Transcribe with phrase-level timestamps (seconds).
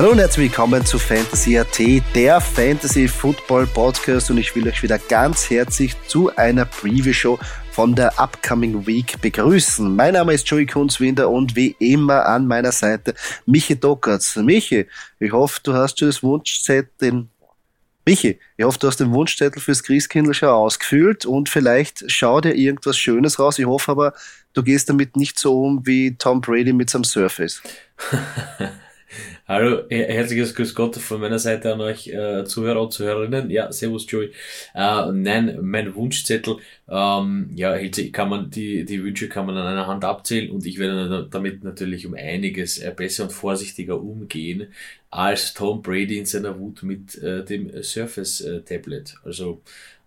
[0.00, 1.78] Hallo und herzlich willkommen zu Fantasy AT,
[2.14, 7.38] der Fantasy Football Podcast und ich will euch wieder ganz herzlich zu einer Preview Show
[7.72, 9.94] von der Upcoming Week begrüßen.
[9.94, 13.12] Mein Name ist Joey Kunzwinder und wie immer an meiner Seite
[13.44, 14.36] Michi Dockertz.
[14.36, 14.86] Michi,
[15.18, 17.26] ich hoffe, du hast das Wunschzettel,
[18.06, 22.54] Michi, ich hoffe, du hast den Wunschzettel fürs Christkindl schon ausgefüllt und vielleicht schau dir
[22.54, 23.58] irgendwas Schönes raus.
[23.58, 24.14] Ich hoffe aber,
[24.54, 27.60] du gehst damit nicht so um wie Tom Brady mit seinem Surface.
[29.50, 33.50] Hallo, herzliches Grüß Gott von meiner Seite an euch äh, Zuhörer und Zuhörerinnen.
[33.50, 34.30] Ja, Servus Joey.
[34.76, 37.76] Äh, nein, mein Wunschzettel, ähm, ja,
[38.12, 41.64] kann man die, die Wünsche kann man an einer Hand abzählen und ich werde damit
[41.64, 44.68] natürlich um einiges äh, besser und vorsichtiger umgehen
[45.10, 49.16] als Tom Brady in seiner Wut mit äh, dem Surface äh, Tablet.
[49.24, 49.62] Also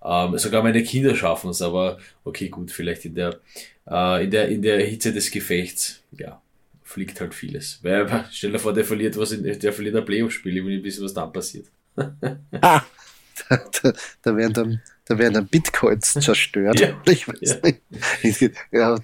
[0.06, 3.42] ähm, sogar meine Kinder schaffen es, aber okay, gut, vielleicht in der,
[3.92, 6.43] äh, in der, in der Hitze des Gefechts, ja
[6.94, 7.80] fliegt halt vieles.
[7.82, 10.86] Weil, stell dir vor, der verliert was in, der verliert ein Playoff-Spiel, ich will nicht
[10.86, 11.68] wissen, was dann passiert.
[11.96, 12.82] ah,
[13.50, 16.80] da, da, da werden dann da werden dann Bitcoins zerstört.
[16.80, 17.72] ja, ich weiß ja.
[18.24, 18.52] nicht.
[18.72, 18.98] Ja,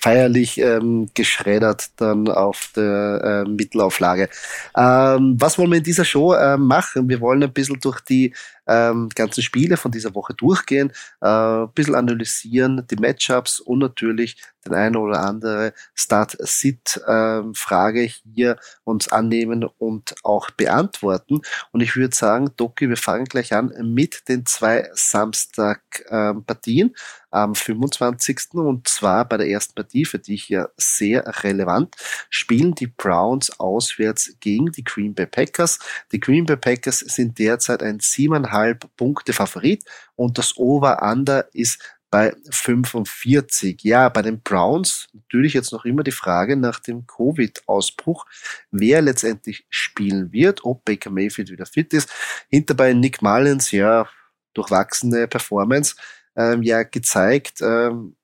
[0.00, 4.28] feierlich ähm, geschreddert dann auf der äh, Mittelauflage.
[4.76, 7.08] Ähm, was wollen wir in dieser Show äh, machen?
[7.08, 8.34] Wir wollen ein bisschen durch die
[8.66, 14.42] ähm, ganzen Spiele von dieser Woche durchgehen, äh, ein bisschen analysieren, die Matchups und natürlich
[14.64, 21.40] den eine oder andere Start-Sit-Frage ähm, hier uns annehmen und auch beantworten.
[21.72, 26.88] Und ich würde sagen, Doki, wir fangen gleich an mit den zwei Samstag-Partien.
[26.88, 26.94] Ähm,
[27.32, 28.54] am 25.
[28.54, 31.96] Und zwar bei der ersten Partie, für dich ja sehr relevant,
[32.30, 35.78] spielen die Browns auswärts gegen die Green Bay Packers.
[36.12, 41.78] Die Green Bay Packers sind derzeit ein siebeneinhalb Punkte Favorit und das Over-Under ist
[42.12, 43.82] bei 45.
[43.84, 48.26] Ja, bei den Browns natürlich jetzt noch immer die Frage nach dem Covid-Ausbruch,
[48.70, 52.10] wer letztendlich spielen wird, ob Baker Mayfield wieder fit ist.
[52.50, 54.06] Hinterbei Nick Mullins, ja,
[54.52, 55.96] durchwachsene Performance
[56.36, 58.16] ähm, ja gezeigt, ähm,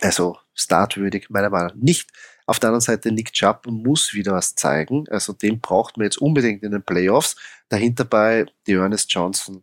[0.00, 2.10] also startwürdig meiner Meinung nach nicht.
[2.46, 5.08] Auf der anderen Seite, Nick Chubb muss wieder was zeigen.
[5.08, 7.36] Also den braucht man jetzt unbedingt in den Playoffs.
[7.70, 9.62] Dahinter bei Ernest Johnson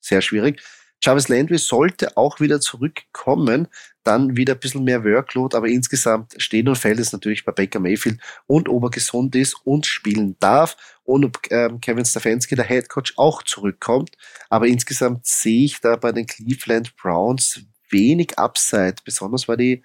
[0.00, 0.62] sehr schwierig.
[1.02, 3.68] Jarvis Landry sollte auch wieder zurückkommen,
[4.02, 7.80] dann wieder ein bisschen mehr Workload, aber insgesamt stehen und fällt es natürlich bei Baker
[7.80, 12.66] Mayfield und ob er gesund ist und spielen darf und ob ähm, Kevin Stefanski, der
[12.66, 14.16] Head Coach, auch zurückkommt.
[14.48, 19.82] Aber insgesamt sehe ich da bei den Cleveland Browns wenig Upside, besonders weil die,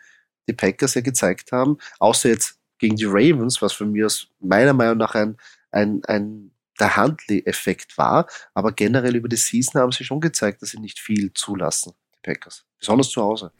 [0.47, 4.73] die Packers ja gezeigt haben, außer jetzt gegen die Ravens, was für mich aus meiner
[4.73, 5.37] Meinung nach ein,
[5.71, 6.50] ein, ein
[6.81, 8.27] der Handley-Effekt war.
[8.53, 12.19] Aber generell über die Season haben sie schon gezeigt, dass sie nicht viel zulassen, die
[12.23, 12.65] Packers.
[12.79, 13.51] Besonders zu Hause.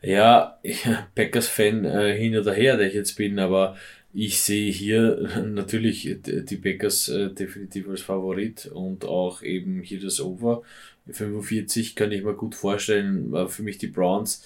[0.00, 0.58] Ja,
[1.14, 3.76] Packers-Fan äh, hin oder her, der ich jetzt bin, aber
[4.14, 10.20] ich sehe hier natürlich die Packers äh, definitiv als Favorit und auch eben hier das
[10.20, 10.62] Over.
[11.10, 13.48] 45 kann ich mir gut vorstellen.
[13.48, 14.44] Für mich die Browns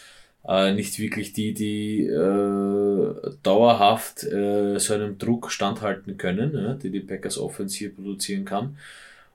[0.48, 6.90] äh, nicht wirklich die, die äh, dauerhaft äh, so einem Druck standhalten können, ja, die
[6.90, 8.76] die Packers offensiv produzieren kann.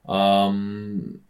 [0.07, 1.21] Ähm,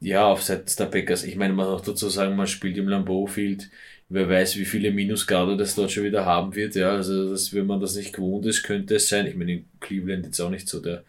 [0.00, 2.88] ja, auf Seiten der Packers, ich meine, man muss auch dazu sagen, man spielt im
[2.88, 3.68] Lambeau Field,
[4.08, 7.66] wer weiß, wie viele Minusgrade das dort schon wieder haben wird, ja, also das, wenn
[7.66, 10.68] man das nicht gewohnt ist, könnte es sein, ich meine, in Cleveland jetzt auch nicht
[10.68, 11.02] so der,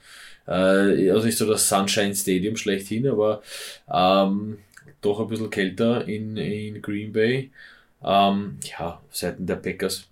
[0.47, 3.43] äh, also nicht so das Sunshine Stadium schlechthin, aber
[3.91, 4.57] ähm,
[5.01, 7.51] doch ein bisschen kälter in, in Green Bay.
[8.03, 10.07] Ähm, ja, Seiten der Packers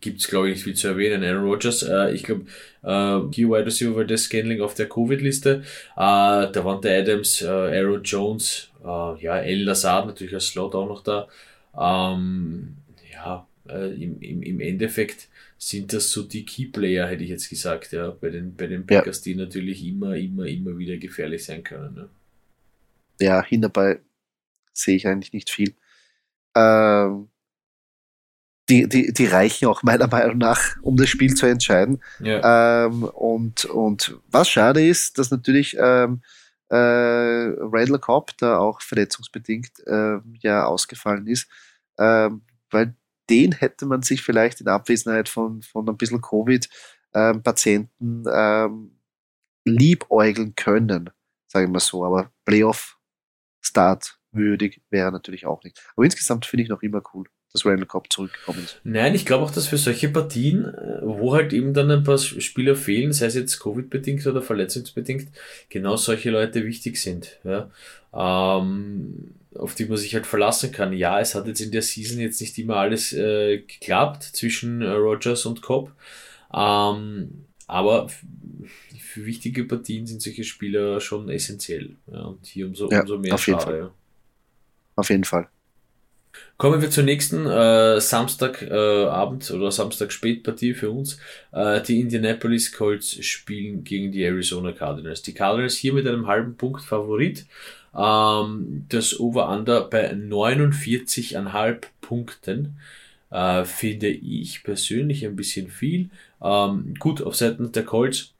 [0.00, 1.24] gibt es, glaube ich, nicht viel zu erwähnen.
[1.24, 2.42] Aaron Rodgers, äh, ich glaube,
[2.82, 5.62] äh, Key Wide Receiver war das Scanling auf der Covid-Liste.
[5.96, 11.02] Äh, Davante Adams, äh, Aaron Jones, äh, ja, El Lazard natürlich als Slot auch noch
[11.02, 11.28] da.
[11.76, 12.76] Ähm,
[13.12, 15.28] ja, äh, im, im, im Endeffekt
[15.58, 19.24] sind das so die Key-Player, hätte ich jetzt gesagt, ja, bei den, bei den Packers,
[19.24, 19.32] ja.
[19.32, 21.94] die natürlich immer, immer, immer wieder gefährlich sein können.
[21.94, 22.08] Ne?
[23.20, 24.00] Ja, hinterbei
[24.72, 25.74] sehe ich eigentlich nicht viel.
[26.54, 27.28] Ähm,
[28.68, 32.00] die, die, die reichen auch meiner Meinung nach, um das Spiel zu entscheiden.
[32.20, 32.86] Ja.
[32.86, 36.22] Ähm, und, und was schade ist, dass natürlich ähm,
[36.68, 41.48] äh, Randall Cobb da auch verletzungsbedingt äh, ja ausgefallen ist,
[41.98, 42.94] ähm, weil
[43.28, 48.98] den hätte man sich vielleicht in Abwesenheit von, von ein bisschen Covid-Patienten ähm, ähm,
[49.64, 51.10] liebäugeln können,
[51.46, 52.04] sagen wir so.
[52.04, 55.80] Aber Playoff-Start würdig wäre natürlich auch nicht.
[55.94, 58.80] Aber insgesamt finde ich noch immer cool, dass Randall Cobb zurückgekommen ist.
[58.84, 62.18] Nein, ich glaube auch, dass für solche Partien, äh, wo halt eben dann ein paar
[62.18, 65.28] Spieler fehlen, sei es jetzt Covid-bedingt oder verletzungsbedingt,
[65.68, 67.38] genau solche Leute wichtig sind.
[67.44, 67.70] Ja.
[68.14, 70.94] Ähm, auf die man sich halt verlassen kann.
[70.94, 74.88] Ja, es hat jetzt in der Season jetzt nicht immer alles äh, geklappt zwischen äh,
[74.90, 75.92] Rogers und Cobb.
[76.54, 78.08] Ähm, Aber
[78.98, 81.96] für wichtige Partien sind solche Spieler schon essentiell.
[82.10, 83.92] Ja, und hier umso, Ja, umso mehr auf jeden schade.
[84.96, 85.48] Auf jeden Fall.
[86.56, 91.18] Kommen wir zur nächsten äh, Samstagabend äh, oder Samstag Spätpartie für uns.
[91.50, 95.22] Äh, die Indianapolis Colts spielen gegen die Arizona Cardinals.
[95.22, 97.46] Die Cardinals hier mit einem halben Punkt Favorit.
[97.96, 102.76] Ähm, das Over-Under bei 49,5 Punkten
[103.30, 106.10] äh, finde ich persönlich ein bisschen viel.
[106.42, 108.32] Ähm, gut, auf Seiten der Colts,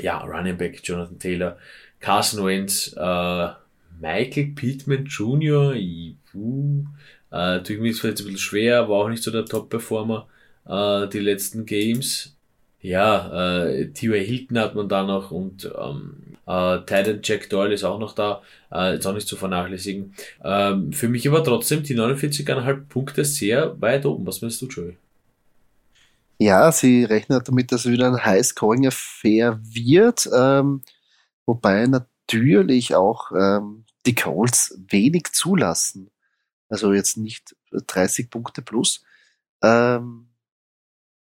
[0.00, 1.58] ja, Running Back Jonathan Taylor,
[2.00, 3.48] Carson Wentz, äh,
[4.04, 5.74] Michael Pittman Jr.,
[6.34, 6.84] uh,
[7.30, 10.28] äh, tue ich mir jetzt vielleicht ein bisschen schwer, war auch nicht so der Top-Performer
[10.66, 12.36] äh, die letzten Games.
[12.80, 14.22] Ja, äh, T.Y.
[14.22, 18.42] Hilton hat man da noch und ähm, äh, Titan Jack Doyle ist auch noch da,
[18.70, 20.14] äh, ist auch nicht zu vernachlässigen.
[20.44, 24.26] Ähm, für mich aber trotzdem die 49,5 Punkte sehr weit oben.
[24.26, 24.98] Was meinst du, Joey?
[26.38, 30.82] Ja, sie rechnen damit, dass es wieder ein High-Scoring-Affair wird, ähm,
[31.46, 36.10] wobei natürlich auch ähm, die Colts wenig zulassen.
[36.68, 39.04] Also jetzt nicht 30 Punkte plus.
[39.62, 40.28] Ähm,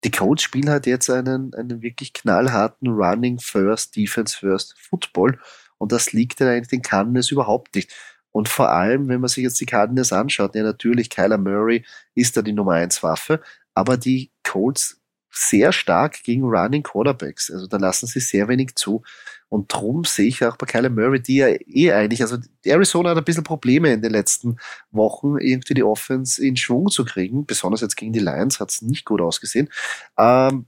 [0.04, 5.40] die Colts spielen halt jetzt einen, einen wirklich knallharten Running First, Defense First Football
[5.78, 7.94] und das liegt ja eigentlich den Cardinals überhaupt nicht.
[8.32, 11.86] Und vor allem, wenn man sich jetzt die Cardinals anschaut, ja natürlich, Kyler Murray
[12.16, 13.42] ist da die Nummer 1 Waffe,
[13.74, 15.02] aber die Colts
[15.32, 17.52] sehr stark gegen Running Quarterbacks.
[17.52, 19.04] Also da lassen sie sehr wenig zu.
[19.50, 23.18] Und drum sehe ich auch bei Kyler Murray, die ja eh eigentlich, also Arizona hat
[23.18, 24.58] ein bisschen Probleme in den letzten
[24.92, 27.46] Wochen, irgendwie die Offense in Schwung zu kriegen.
[27.46, 29.70] Besonders jetzt gegen die Lions hat es nicht gut ausgesehen.
[30.18, 30.66] Ähm,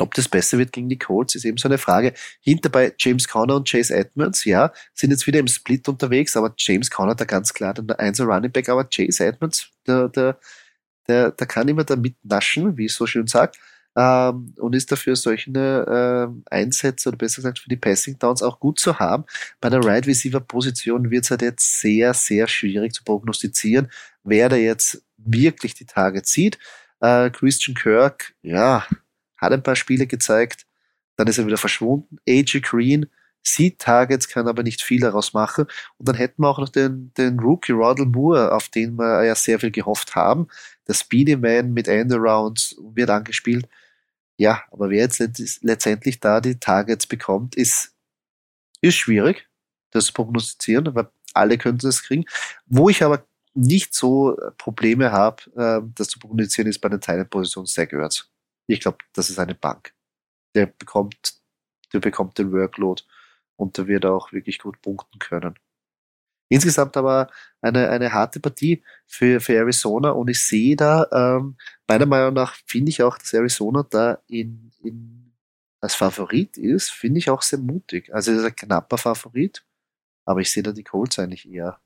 [0.00, 2.14] ob das besser wird gegen die Colts, ist eben so eine Frage.
[2.40, 6.90] Hinterbei James Conner und Chase Edmonds, ja, sind jetzt wieder im Split unterwegs, aber James
[6.90, 10.38] Conner da ganz klar der Einser Running Back, aber Chase Edmonds, der, der,
[11.08, 13.58] der, der kann immer da mitnaschen, wie ich so schön sagt,
[13.98, 18.60] ähm, und ist dafür solche ähm, Einsätze oder besser gesagt für die Passing Downs auch
[18.60, 19.24] gut zu haben.
[19.60, 23.90] Bei der Right Receiver Position wird es halt jetzt sehr, sehr schwierig zu prognostizieren,
[24.22, 26.58] wer da jetzt wirklich die Tage zieht.
[27.00, 28.86] Äh, Christian Kirk, ja,
[29.36, 30.66] hat ein paar Spiele gezeigt,
[31.16, 32.18] dann ist er wieder verschwunden.
[32.28, 33.06] AJ Green
[33.42, 35.66] sieht Targets, kann aber nicht viel daraus machen.
[35.96, 39.34] Und dann hätten wir auch noch den, den Rookie Roddle Moore, auf den wir ja
[39.34, 40.46] sehr viel gehofft haben.
[40.86, 43.66] Der Speedy Man mit Endarounds wird angespielt.
[44.38, 45.18] Ja, aber wer jetzt
[45.62, 47.96] letztendlich da die Targets bekommt, ist,
[48.80, 49.48] ist schwierig,
[49.90, 52.24] das zu prognostizieren, weil alle könnten das kriegen.
[52.66, 57.66] Wo ich aber nicht so Probleme habe, äh, das zu prognostizieren, ist bei den Teilenpositionen
[57.66, 58.30] Zach Ertz.
[58.68, 59.92] Ich glaube, das ist eine Bank.
[60.54, 61.34] Der bekommt,
[61.92, 63.02] der bekommt den Workload
[63.56, 65.58] und der wird auch wirklich gut punkten können.
[66.48, 67.28] Insgesamt aber
[67.60, 71.56] eine, eine harte Partie für, für Arizona und ich sehe da, ähm,
[71.86, 75.32] meiner Meinung nach finde ich auch, dass Arizona da in, in,
[75.80, 78.12] als Favorit ist, finde ich auch sehr mutig.
[78.14, 79.64] Also ist ein knapper Favorit,
[80.24, 81.78] aber ich sehe da die Colts eigentlich eher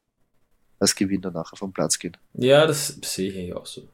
[0.78, 2.16] als Gewinner nachher vom Platz gehen.
[2.34, 3.88] Ja, das sehe ich auch so.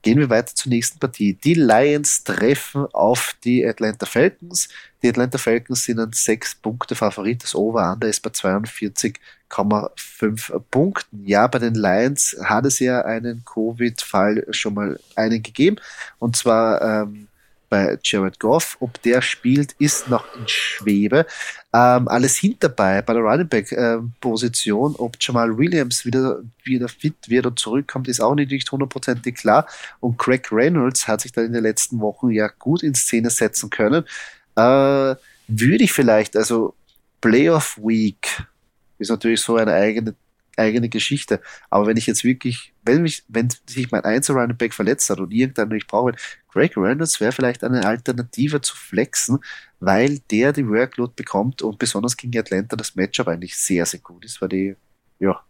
[0.00, 1.34] Gehen wir weiter zur nächsten Partie.
[1.34, 4.68] Die Lions treffen auf die Atlanta Falcons.
[5.02, 7.42] Die Atlanta Falcons sind ein 6-Punkte-Favorit.
[7.42, 8.30] Das Over-Under ist bei
[9.50, 11.26] 42,5 Punkten.
[11.26, 15.76] Ja, bei den Lions hat es ja einen Covid-Fall schon mal einen gegeben.
[16.18, 17.28] Und zwar ähm,
[17.68, 18.76] bei Jared Goff.
[18.80, 21.26] Ob der spielt, ist noch in Schwebe.
[21.72, 24.94] Ähm, alles hinterbei bei der Running Back ähm, Position.
[24.96, 29.66] Ob Jamal Williams wieder, wieder fit wird und zurückkommt, ist auch nicht hundertprozentig klar.
[30.00, 33.70] Und Craig Reynolds hat sich da in den letzten Wochen ja gut in Szene setzen
[33.70, 34.04] können.
[34.56, 35.14] Äh,
[35.50, 36.74] würde ich vielleicht, also
[37.20, 38.46] Playoff Week
[38.98, 40.14] ist natürlich so eine eigene
[40.58, 41.40] eigene Geschichte.
[41.70, 45.20] Aber wenn ich jetzt wirklich, wenn mich, wenn sich mein Einzel Running Back verletzt hat
[45.20, 46.14] und irgendeinen ich brauche,
[46.50, 49.38] Greg Reynolds wäre vielleicht eine Alternative zu flexen,
[49.80, 54.24] weil der die Workload bekommt und besonders gegen Atlanta das Matchup eigentlich sehr, sehr gut
[54.24, 54.76] ist, weil die,
[55.20, 55.40] ja,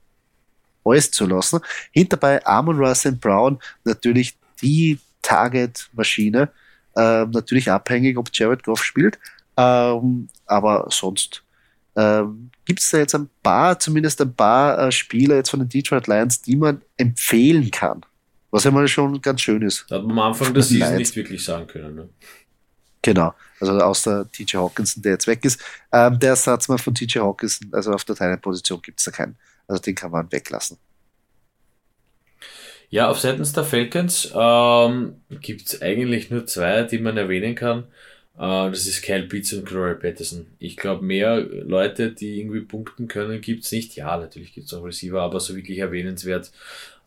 [0.85, 1.61] alles zu lassen.
[1.90, 6.50] Hinterbei Amon Russell Brown, natürlich die Target-Maschine,
[6.97, 9.19] ähm, natürlich abhängig, ob Jared Goff spielt,
[9.57, 11.43] ähm, aber sonst
[11.99, 15.69] ähm, Gibt es da jetzt ein paar, zumindest ein paar äh, Spieler jetzt von den
[15.69, 18.02] Detroit Lions, die man empfehlen kann?
[18.50, 19.87] Was ja mal schon ganz schön ist.
[19.88, 21.95] Da hat man am Anfang der Season nicht wirklich sagen können.
[21.95, 22.09] Ne?
[23.02, 25.61] Genau, also außer TJ Hawkinson, der jetzt weg ist.
[25.90, 29.37] Ähm, der Ersatz mal von TJ Hawkinson, also auf der Teilenposition gibt es da keinen.
[29.67, 30.78] Also den kann man weglassen.
[32.90, 37.85] Ja, auf seitens der Falcons ähm, gibt es eigentlich nur zwei, die man erwähnen kann.
[38.38, 40.47] Äh, das ist Kyle Pitts und Corey Patterson.
[40.59, 43.97] Ich glaube, mehr Leute, die irgendwie punkten können, gibt's nicht.
[43.97, 46.52] Ja, natürlich gibt's auch Receiver, aber so wirklich erwähnenswert.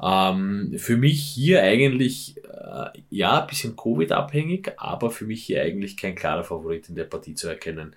[0.02, 5.96] Ähm, für mich hier eigentlich, äh, ja, ein bisschen Covid-abhängig, aber für mich hier eigentlich
[5.96, 7.96] kein klarer Favorit in der Partie zu erkennen.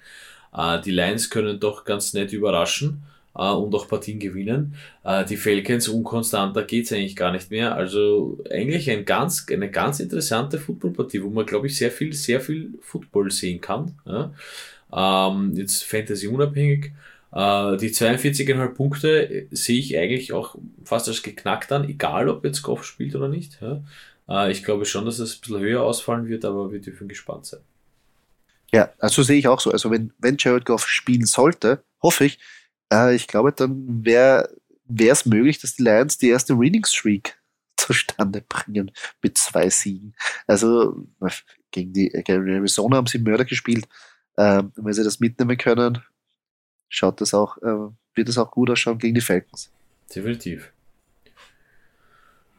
[0.57, 3.03] Äh, die Lions können doch ganz nett überraschen
[3.37, 4.75] äh, und auch Partien gewinnen.
[5.05, 7.75] Äh, die Falcons unkonstanter geht's eigentlich gar nicht mehr.
[7.75, 12.41] Also eigentlich ein ganz, eine ganz interessante Footballpartie, wo man, glaube ich, sehr viel, sehr
[12.41, 13.95] viel Football sehen kann.
[14.07, 14.33] Ja?
[14.93, 16.93] Ähm, jetzt Fantasy unabhängig.
[17.33, 22.45] Äh, die 42,5 Punkte äh, sehe ich eigentlich auch fast als geknackt an, egal ob
[22.45, 23.59] jetzt Goff spielt oder nicht.
[23.61, 23.83] Ja?
[24.29, 27.47] Äh, ich glaube schon, dass es ein bisschen höher ausfallen wird, aber wir dürfen gespannt
[27.47, 27.61] sein.
[28.73, 29.71] Ja, also sehe ich auch so.
[29.71, 32.39] Also wenn, wenn Jared Goff spielen sollte, hoffe ich,
[32.93, 34.49] äh, ich glaube, dann wäre
[34.87, 37.39] es möglich, dass die Lions die erste Reading Streak
[37.77, 38.91] zustande bringen
[39.23, 40.15] mit zwei Siegen.
[40.47, 41.07] Also
[41.71, 43.87] gegen die gegen Arizona haben sie Mörder gespielt.
[44.37, 45.99] Ähm, wenn sie das mitnehmen können,
[46.89, 49.71] schaut das auch, äh, wird es auch gut ausschauen gegen die Falcons.
[50.15, 50.73] Definitiv.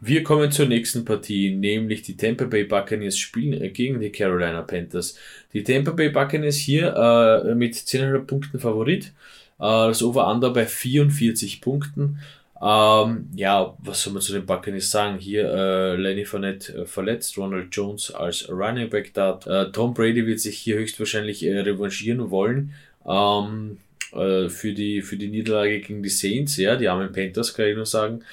[0.01, 4.61] Wir kommen zur nächsten Partie, nämlich die Tampa Bay Buccaneers spielen äh, gegen die Carolina
[4.61, 5.17] Panthers.
[5.53, 9.13] Die Tampa Bay Buccaneers hier äh, mit 10,5 Punkten Favorit.
[9.59, 12.19] Äh, das Over-Under bei 44 Punkten.
[12.61, 15.19] Ähm, ja, was soll man zu den Buccaneers sagen?
[15.19, 19.39] Hier äh, Lenny Fournette äh, verletzt, Ronald Jones als Running Back da.
[19.45, 22.73] Äh, Tom Brady wird sich hier höchstwahrscheinlich äh, revanchieren wollen.
[23.05, 23.77] Ähm,
[24.13, 27.75] äh, für, die, für die Niederlage gegen die Saints, ja, die armen Panthers, kann ich
[27.75, 28.23] nur sagen.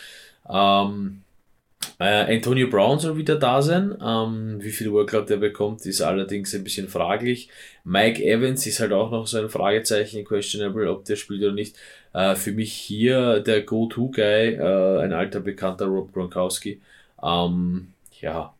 [0.48, 1.21] Ähm,
[1.98, 3.96] äh, Antonio Brown soll wieder da sein.
[4.04, 7.48] Ähm, wie viel Workload der bekommt, ist allerdings ein bisschen fraglich.
[7.84, 11.76] Mike Evans ist halt auch noch so ein Fragezeichen, questionable, ob der spielt oder nicht.
[12.12, 16.80] Äh, für mich hier der Go-To-Guy, äh, ein alter bekannter Rob Gronkowski.
[17.22, 18.54] Ähm, ja,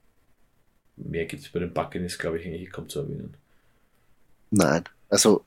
[0.97, 3.35] mehr gibt es bei den Buccaneers, glaube ich, eigentlich kaum zu erwähnen.
[4.51, 5.45] Nein, also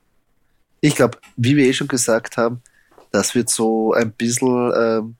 [0.80, 2.62] ich glaube, wie wir eh schon gesagt haben,
[3.10, 5.16] das wird so ein bisschen ähm,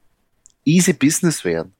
[0.64, 1.75] easy Business werden.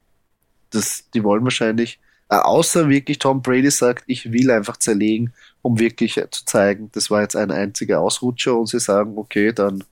[0.71, 5.79] Das, die wollen wahrscheinlich, äh, außer wirklich Tom Brady sagt, ich will einfach zerlegen, um
[5.79, 9.83] wirklich zu zeigen, das war jetzt ein einziger Ausrutscher und sie sagen, okay, dann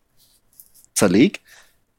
[0.94, 1.42] zerleg.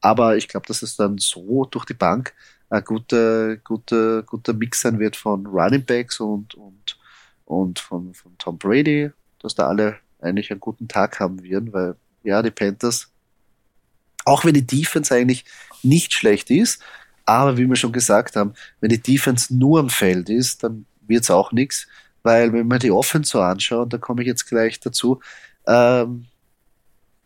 [0.01, 2.33] Aber ich glaube, dass es dann so durch die Bank
[2.69, 6.97] ein guter, guter, guter Mix sein wird von Running Backs und, und,
[7.45, 11.95] und von, von Tom Brady, dass da alle eigentlich einen guten Tag haben werden, weil
[12.23, 13.11] ja, die Panthers,
[14.25, 15.45] auch wenn die Defense eigentlich
[15.83, 16.81] nicht schlecht ist,
[17.27, 21.23] aber wie wir schon gesagt haben, wenn die Defense nur am Feld ist, dann wird
[21.23, 21.85] es auch nichts,
[22.23, 25.19] weil wenn man die Offense so anschaut, da komme ich jetzt gleich dazu,
[25.67, 26.25] ähm,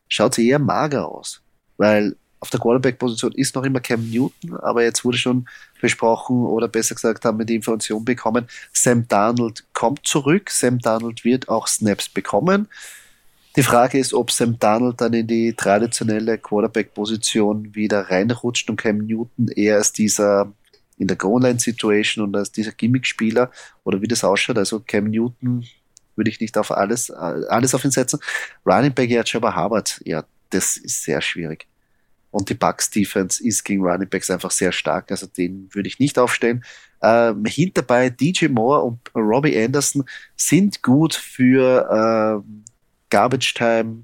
[0.07, 1.41] schaut sie eher mager aus,
[1.77, 5.47] weil auf der Quarterback-Position ist noch immer Cam Newton, aber jetzt wurde schon
[5.79, 11.23] besprochen oder besser gesagt haben wir die Information bekommen, Sam Darnold kommt zurück, Sam Darnold
[11.23, 12.67] wird auch Snaps bekommen.
[13.57, 18.99] Die Frage ist, ob Sam Darnold dann in die traditionelle Quarterback-Position wieder reinrutscht und Cam
[18.99, 20.53] Newton eher als dieser
[20.97, 23.51] in der Goal-Line-Situation und als dieser Gimmick-Spieler
[23.83, 24.57] oder wie das ausschaut.
[24.57, 25.65] Also Cam Newton
[26.15, 28.19] würde ich nicht auf alles, alles auf ihn setzen.
[28.65, 31.67] Running Back, ja, Trevor Harvard, ja, das ist sehr schwierig.
[32.29, 35.11] Und die Bucks Defense ist gegen Running Backs einfach sehr stark.
[35.11, 36.63] Also den würde ich nicht aufstellen.
[37.01, 40.05] Ähm, hinterbei DJ Moore und Robbie Anderson
[40.37, 42.63] sind gut für ähm,
[43.11, 44.03] Garbage Time,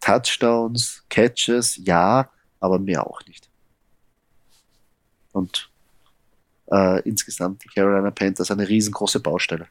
[0.00, 2.28] Touchdowns, Catches, ja,
[2.60, 3.48] aber mehr auch nicht.
[5.32, 5.70] Und
[6.70, 9.68] äh, insgesamt die Carolina Panthers eine riesengroße Baustelle.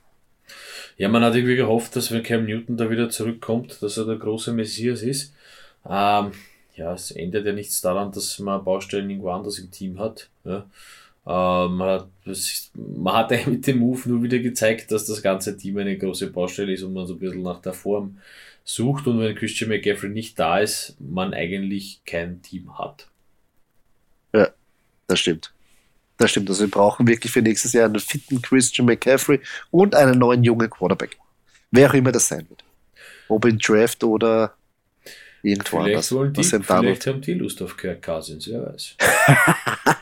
[0.98, 4.18] Ja, man hat irgendwie gehofft, dass wenn Cam Newton da wieder zurückkommt, dass er der
[4.18, 5.34] große Messias ist.
[5.86, 6.32] Ähm,
[6.76, 10.30] ja, es ändert ja nichts daran, dass man Baustellen irgendwo anders im Team hat.
[10.44, 10.66] Ja.
[11.28, 15.56] Ähm, man, hat, ist, man hat mit dem Move nur wieder gezeigt, dass das ganze
[15.56, 18.18] Team eine große Baustelle ist und man so ein bisschen nach der Form
[18.70, 23.08] sucht und wenn Christian McCaffrey nicht da ist, man eigentlich kein Team hat.
[24.34, 24.50] Ja,
[25.08, 25.52] das stimmt.
[26.18, 26.50] Das stimmt.
[26.50, 29.40] Also wir brauchen wirklich für nächstes Jahr einen fitten Christian McCaffrey
[29.72, 31.18] und einen neuen jungen Quarterback.
[31.72, 32.64] Wer auch immer das sein wird.
[33.28, 34.54] Ob in Draft oder
[35.42, 36.34] Irgendwo vielleicht anders.
[36.34, 38.96] Die, vielleicht haben die Lust auf Kirk Cousins, wer weiß.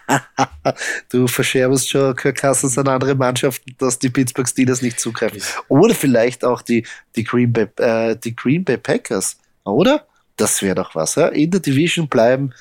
[1.12, 5.42] du verscherbst schon Kirk Cousins an andere Mannschaften, dass die Pittsburgh Steelers nicht zugreifen.
[5.68, 10.08] Oder vielleicht auch die, die, Green, Bay, äh, die Green Bay Packers, oder?
[10.36, 11.16] Das wäre doch was.
[11.16, 11.28] Ja?
[11.30, 12.54] In der Division bleiben,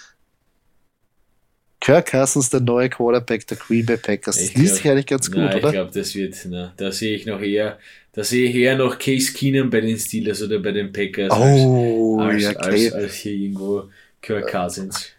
[1.80, 4.38] Kirk Cousins, der neue Quarterback der Green Bay Packers.
[4.38, 5.68] Das liest sich eigentlich ganz gut, nein, oder?
[5.68, 7.78] Ich glaube, das wird, na, da sehe ich noch eher,
[8.16, 12.18] da sehe ich eher noch Case Keenum bei den Steelers oder bei den Packers oh,
[12.18, 13.90] als, ja, als, als, als, hier irgendwo
[14.22, 15.10] Kirk Cousins.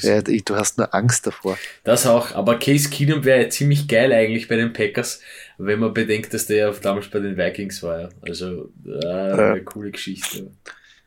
[0.00, 1.58] Ja, du hast nur Angst davor.
[1.84, 5.20] Das auch, aber Case Keenum wäre ziemlich geil eigentlich bei den Packers,
[5.58, 8.00] wenn man bedenkt, dass der ja damals bei den Vikings war.
[8.00, 8.08] Ja.
[8.22, 10.50] Also, äh, eine coole Geschichte.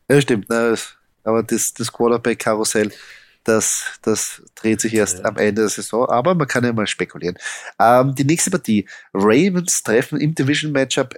[0.07, 0.49] Ja, stimmt.
[0.49, 0.75] Ne?
[1.23, 2.91] Aber das, das Quarterback-Karussell,
[3.43, 5.25] das, das dreht sich erst ja.
[5.25, 7.37] am Ende der Saison, aber man kann ja mal spekulieren.
[7.79, 8.87] Ähm, die nächste Partie.
[9.13, 11.15] Ravens treffen im Division-Matchup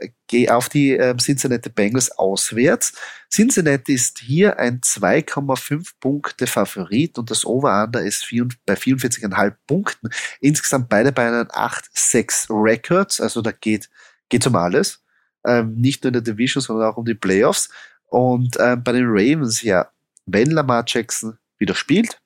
[0.49, 2.93] auf die ähm, Cincinnati Bengals auswärts.
[3.31, 10.09] Cincinnati ist hier ein 2,5 Punkte Favorit und das Over-Under ist vier, bei 44,5 Punkten.
[10.39, 13.89] Insgesamt beide bei einem 8-6 Records, also da geht,
[14.29, 15.03] geht um alles.
[15.45, 17.69] Ähm, nicht nur in der Division, sondern auch um die Playoffs.
[18.05, 19.89] Und ähm, bei den Ravens, ja,
[20.25, 22.19] wenn Lamar Jackson wieder spielt.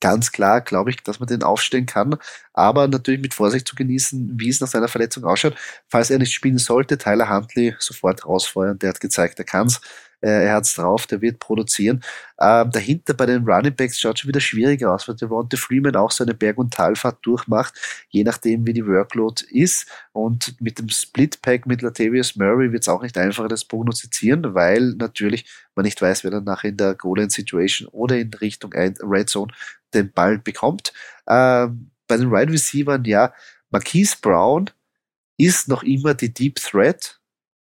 [0.00, 2.16] Ganz klar glaube ich, dass man den aufstellen kann,
[2.54, 5.56] aber natürlich mit Vorsicht zu genießen, wie es nach seiner Verletzung ausschaut.
[5.88, 9.80] Falls er nicht spielen sollte, Tyler Huntley sofort rausfeuern, der hat gezeigt, er kann's.
[10.20, 12.02] Äh, er hat's drauf, der wird produzieren.
[12.40, 16.10] Ähm, dahinter bei den Running Backs schaut schon wieder schwieriger aus, weil Devonta Freeman auch
[16.10, 17.74] seine Berg- und Talfahrt durchmacht,
[18.08, 19.86] je nachdem, wie die Workload ist.
[20.12, 24.94] Und mit dem Split-Pack mit Latavius Murray wird es auch nicht einfacher, das prognostizieren, weil
[24.96, 29.52] natürlich man nicht weiß, wer dann nachher in der Goal-Line-Situation oder in Richtung Red Zone
[29.94, 30.92] den Ball bekommt.
[31.28, 33.32] Ähm, bei den Wide Receivers, ja,
[33.70, 34.70] Marquise Brown
[35.38, 37.19] ist noch immer die Deep Threat,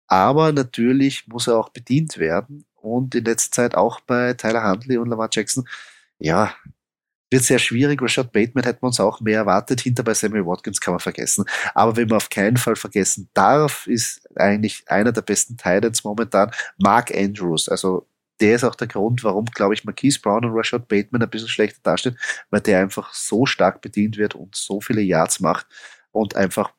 [0.10, 2.66] aber natürlich muss er auch bedient werden.
[2.76, 5.68] Und in letzter Zeit auch bei Tyler Huntley und Lamar Jackson,
[6.18, 6.54] ja,
[7.32, 8.02] wird sehr schwierig.
[8.02, 9.82] Rashad Bateman hätten wir uns auch mehr erwartet.
[9.82, 11.46] Hinter bei Samuel Watkins kann man vergessen.
[11.76, 16.52] Aber wenn man auf keinen Fall vergessen darf, ist eigentlich einer der besten Titans momentan
[16.80, 17.70] Mark Andrews.
[17.70, 18.08] Also
[18.42, 21.50] der ist auch der Grund, warum, glaube ich, Marquise Brown und Rashad Bateman ein bisschen
[21.50, 22.18] schlechter dastehen,
[22.50, 25.68] weil der einfach so stark bedient wird und so viele Yards macht
[26.12, 26.72] und einfach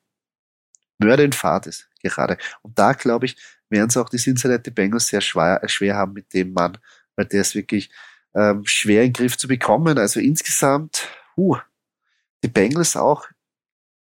[0.99, 2.39] Mörder in Fahrt ist gerade.
[2.63, 3.37] Und da, glaube ich,
[3.69, 6.79] werden es auch die Cincinnati Bengals sehr schwer, schwer haben mit dem Mann,
[7.17, 7.91] weil der ist wirklich
[8.35, 9.99] ähm, schwer in den Griff zu bekommen.
[9.99, 11.59] Also insgesamt, huh,
[12.43, 13.27] die Bengals auch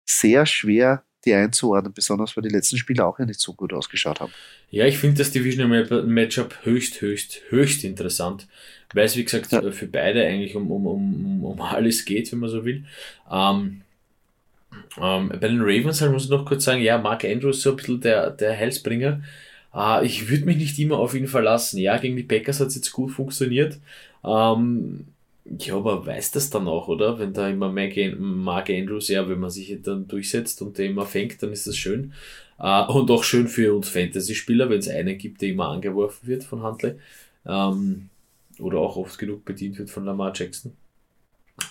[0.05, 4.21] sehr schwer die einzuordnen, besonders weil die letzten Spiele auch ja nicht so gut ausgeschaut
[4.21, 4.33] haben.
[4.71, 8.49] Ja, ich finde das Divisional Matchup höchst, höchst, höchst interessant,
[8.93, 9.71] weil es, wie gesagt, ja.
[9.71, 12.85] für beide eigentlich um, um, um, um alles geht, wenn man so will.
[13.31, 13.83] Ähm,
[15.01, 17.71] ähm, bei den Ravens halt muss ich noch kurz sagen, ja, Mark Andrews ist so
[17.71, 19.23] ein bisschen der, der Heilsbringer.
[19.75, 21.79] Äh, ich würde mich nicht immer auf ihn verlassen.
[21.79, 23.79] Ja, gegen die Packers hat es jetzt gut funktioniert.
[24.25, 25.07] Ähm,
[25.45, 27.19] ja, aber weiß das dann auch, oder?
[27.19, 31.43] Wenn da immer Mark Andrews, ja, wenn man sich dann durchsetzt und der immer fängt,
[31.43, 32.13] dann ist das schön.
[32.59, 36.45] Uh, und auch schön für uns Fantasy-Spieler, wenn es einen gibt, der immer angeworfen wird
[36.45, 36.95] von Huntley.
[37.45, 38.09] Um,
[38.61, 40.73] oder auch oft genug bedient wird von Lamar Jackson.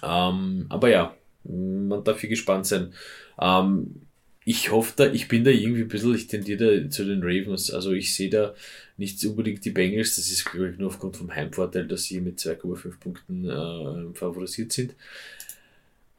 [0.01, 2.93] Um, aber ja, man darf hier gespannt sein.
[3.37, 4.07] Um,
[4.43, 7.71] ich hoffe da, ich bin da irgendwie ein bisschen, ich tendiere da zu den Ravens.
[7.71, 8.55] Also ich sehe da
[8.97, 10.15] nicht unbedingt die Bengals.
[10.15, 14.71] Das ist, glaube ich, nur aufgrund vom Heimvorteil, dass sie mit 2,5 Punkten äh, favorisiert
[14.71, 14.95] sind.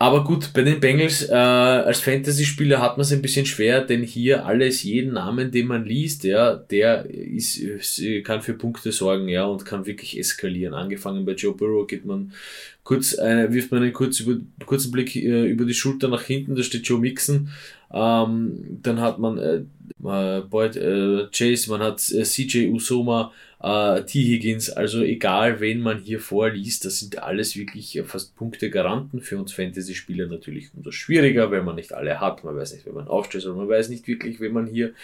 [0.03, 4.03] Aber gut, bei den Bengals äh, als Fantasy-Spieler hat man es ein bisschen schwer, denn
[4.03, 7.63] hier alles, jeden Namen, den man liest, ja, der ist,
[8.25, 10.75] kann für Punkte sorgen, ja, und kann wirklich eskalieren.
[10.75, 12.33] Angefangen bei Joe Burrow geht man
[12.83, 16.57] kurz, äh, wirft man einen kurz über, kurzen Blick äh, über die Schulter nach hinten,
[16.57, 17.51] da steht Joe Mixon.
[17.93, 19.63] Ähm, dann hat man äh,
[20.05, 23.31] äh Boyd äh, Chase, man hat äh, CJ Usoma,
[23.63, 24.21] äh, T.
[24.21, 29.39] Higgins, also egal wen man hier vorliest, das sind alles wirklich fast Punkte Garanten für
[29.39, 33.07] uns Fantasy-Spieler natürlich umso schwieriger, weil man nicht alle hat, man weiß nicht, wen man
[33.07, 34.95] aufstellt, soll, man weiß nicht wirklich, wen man hier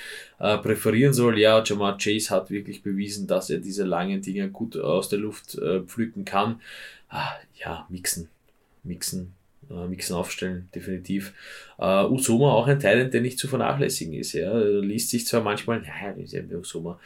[0.41, 1.39] äh, präferieren soll.
[1.39, 5.55] Ja, Jamar Chase hat wirklich bewiesen, dass er diese langen Dinge gut aus der Luft
[5.57, 6.61] äh, pflücken kann.
[7.09, 8.29] Ah, ja, mixen,
[8.83, 9.35] mixen,
[9.71, 11.33] äh, Mixen aufstellen, definitiv.
[11.79, 14.33] Uh, Usoma auch ein Teil, der nicht zu vernachlässigen ist.
[14.33, 14.57] Ja.
[14.59, 16.99] Liest sich zwar manchmal, naja, ist ja Usoma,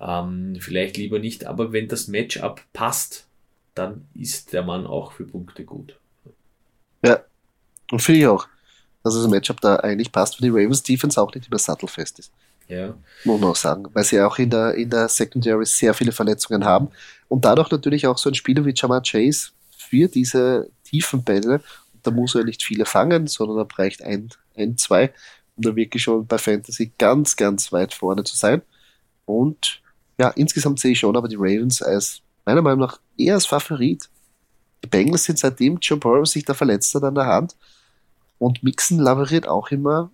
[0.00, 3.26] ähm, vielleicht lieber nicht, aber wenn das Matchup passt,
[3.74, 5.98] dann ist der Mann auch für Punkte gut.
[7.04, 7.20] Ja,
[7.90, 8.48] und finde ich auch,
[9.02, 12.32] dass das Matchup da eigentlich passt, weil die Ravens Defense auch nicht immer sattelfest ist.
[12.68, 12.94] Ja.
[13.24, 16.64] Muss man auch sagen, weil sie auch in der, in der Secondary sehr viele Verletzungen
[16.64, 16.88] haben
[17.28, 21.60] und dadurch natürlich auch so ein Spieler wie Jamar Chase für diese tiefen Bälle
[22.02, 25.12] da muss er nicht viele fangen, sondern er reicht ein, ein, zwei,
[25.56, 28.62] um da wirklich schon bei Fantasy ganz, ganz weit vorne zu sein.
[29.24, 29.82] Und
[30.18, 34.08] ja, insgesamt sehe ich schon aber die Ravens als meiner Meinung nach eher als Favorit.
[34.82, 37.56] Die Bengals sind seitdem Joe Burrow sich da verletzt hat an der Hand
[38.38, 40.10] und Mixen lavariert auch immer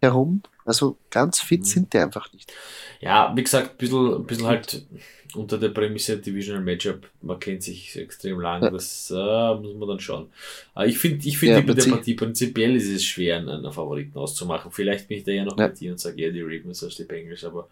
[0.00, 0.42] herum.
[0.64, 1.64] Also ganz fit mhm.
[1.64, 2.52] sind die einfach nicht.
[3.00, 4.86] Ja, wie gesagt, ein bisschen, ein bisschen halt
[5.34, 8.70] unter der Prämisse Divisional Matchup, man kennt sich extrem lang, ja.
[8.70, 10.30] das äh, muss man dann schauen.
[10.76, 14.18] Äh, ich finde ich find ja, die, der Partie prinzipiell ist es schwer, einen, Favoriten
[14.18, 14.70] auszumachen.
[14.70, 15.68] Vielleicht bin ich da ja noch ja.
[15.68, 17.68] mit dir und sage eher die Ravens als die Bengals, aber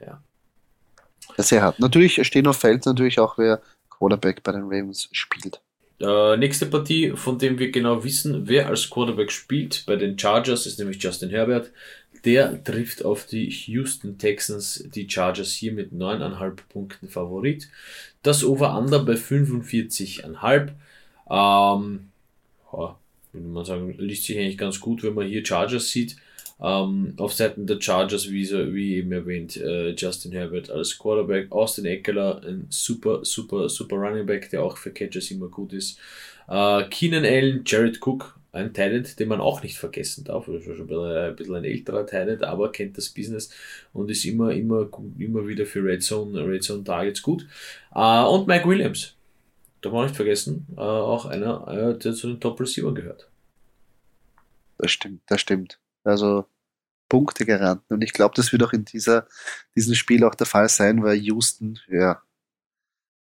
[0.00, 0.22] ja.
[1.36, 1.78] Ja, sehr hart.
[1.78, 5.60] Natürlich stehen auf Feld natürlich auch, wer Quarterback bei den Ravens spielt.
[6.00, 10.66] Äh, nächste Partie, von dem wir genau wissen, wer als Quarterback spielt bei den Chargers,
[10.66, 11.70] ist nämlich Justin Herbert.
[12.24, 17.68] Der trifft auf die Houston Texans, die Chargers hier mit 9,5 Punkten Favorit.
[18.22, 20.72] Das Over-Under bei 45,5.
[21.30, 22.08] Ähm,
[23.32, 26.16] würde man sagen, liest sich eigentlich ganz gut, wenn man hier Chargers sieht.
[26.60, 31.84] Ähm, auf Seiten der Chargers, wie, wie eben erwähnt, äh, Justin Herbert als Quarterback, Austin
[31.84, 35.98] Eckler, ein super, super, super Running Back, der auch für Catchers immer gut ist.
[36.48, 40.48] Äh, Keenan Allen, Jared Cook, ein Talent, den man auch nicht vergessen darf.
[40.48, 43.50] Ist schon ein bisschen, ein bisschen ein älterer Talent, aber kennt das Business
[43.92, 47.46] und ist immer, immer, immer wieder für Red Zone, Red Zone Targets gut.
[47.94, 49.14] Äh, und Mike Williams,
[49.80, 53.28] darf man nicht vergessen, äh, auch einer, der zu den Top Receivers gehört.
[54.78, 55.78] Das stimmt, das stimmt.
[56.04, 56.46] Also
[57.08, 57.94] Punkte Punktegaranten.
[57.94, 59.26] Und ich glaube, das wird auch in dieser,
[59.74, 62.22] diesem Spiel auch der Fall sein, weil Houston, ja,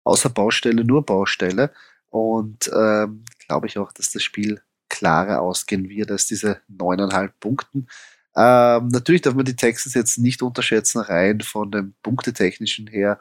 [0.03, 1.71] außer Baustelle nur Baustelle.
[2.09, 4.61] Und ähm, glaube ich auch, dass das Spiel
[4.93, 7.87] klarer ausgehen wird als diese neuneinhalb Punkten.
[8.35, 13.19] Ähm, natürlich darf man die Texans jetzt nicht unterschätzen, rein von dem Punktetechnischen her,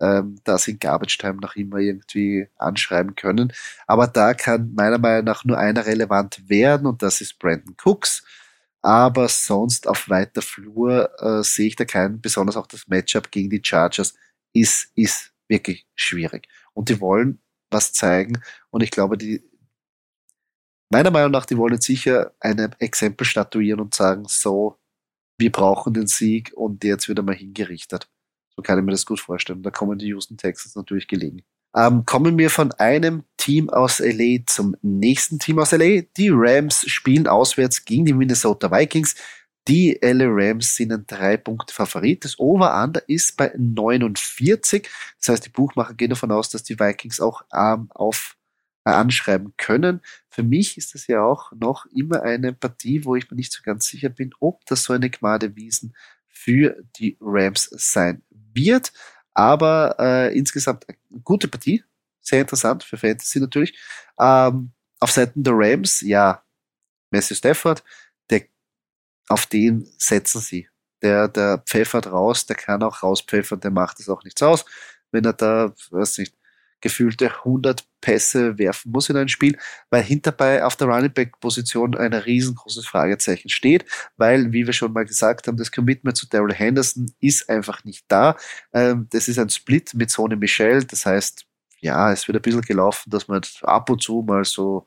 [0.00, 3.52] ähm, da sie Garbage Time noch immer irgendwie anschreiben können.
[3.86, 8.22] Aber da kann meiner Meinung nach nur einer relevant werden und das ist Brandon Cooks
[8.84, 13.48] aber sonst auf weiter Flur äh, sehe ich da keinen, besonders auch das Matchup gegen
[13.48, 14.12] die Chargers
[14.52, 16.48] ist, ist wirklich schwierig.
[16.74, 19.42] Und die wollen was zeigen und ich glaube, die,
[20.94, 24.76] meiner Meinung nach, die wollen jetzt sicher ein Exempel statuieren und sagen, so,
[25.38, 28.08] wir brauchen den Sieg und jetzt wird er mal hingerichtet.
[28.54, 29.64] So kann ich mir das gut vorstellen.
[29.64, 31.42] Da kommen die Houston Texans natürlich gelegen.
[31.76, 36.02] Ähm, kommen wir von einem Team aus LA zum nächsten Team aus LA.
[36.16, 39.16] Die Rams spielen auswärts gegen die Minnesota Vikings.
[39.66, 42.24] Die LA Rams sind ein drei Punkte Favorit.
[42.24, 44.88] Das Over-Under ist bei 49.
[45.18, 48.36] Das heißt, die Buchmacher gehen davon aus, dass die Vikings auch ähm, auf
[48.92, 50.00] anschreiben können.
[50.28, 53.62] Für mich ist das ja auch noch immer eine Partie, wo ich mir nicht so
[53.62, 55.94] ganz sicher bin, ob das so eine Gmade Wiesen
[56.28, 58.92] für die Rams sein wird.
[59.32, 61.82] Aber äh, insgesamt eine gute Partie.
[62.20, 63.78] Sehr interessant für Fantasy natürlich.
[64.18, 66.42] Ähm, auf Seiten der Rams, ja,
[67.10, 67.82] Matthew Stafford,
[68.30, 68.42] der,
[69.28, 70.68] auf den setzen sie.
[71.02, 74.64] Der, der pfeffert raus, der kann auch rauspfeffern, der macht es auch nichts aus.
[75.10, 76.34] Wenn er da, weiß nicht,
[76.80, 79.56] gefühlte 100 Pässe werfen muss in ein Spiel,
[79.88, 83.86] weil hinterbei auf der Running Back Position ein riesengroßes Fragezeichen steht,
[84.18, 88.04] weil, wie wir schon mal gesagt haben, das Commitment zu Daryl Henderson ist einfach nicht
[88.08, 88.36] da.
[88.74, 91.46] Ähm, das ist ein Split mit Sony Michel, das heißt,
[91.80, 94.86] ja, es wird ein bisschen gelaufen, dass man ab und zu mal so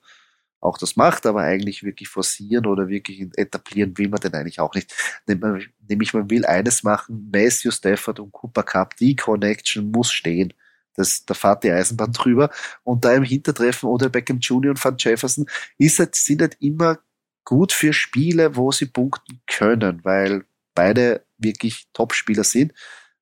[0.59, 4.75] auch das macht, aber eigentlich wirklich forcieren oder wirklich etablieren will man den eigentlich auch
[4.75, 4.93] nicht.
[5.25, 10.53] Nämlich man will eines machen, Matthew Stafford und Cooper Cup, die Connection muss stehen.
[10.97, 12.49] Das, da fahrt die Eisenbahn drüber.
[12.83, 14.71] Und da im Hintertreffen oder Beckham Jr.
[14.71, 15.45] und Van Jefferson
[15.77, 16.99] ist halt, sind halt immer
[17.45, 20.43] gut für Spiele, wo sie punkten können, weil
[20.75, 22.73] beide wirklich Top-Spieler sind.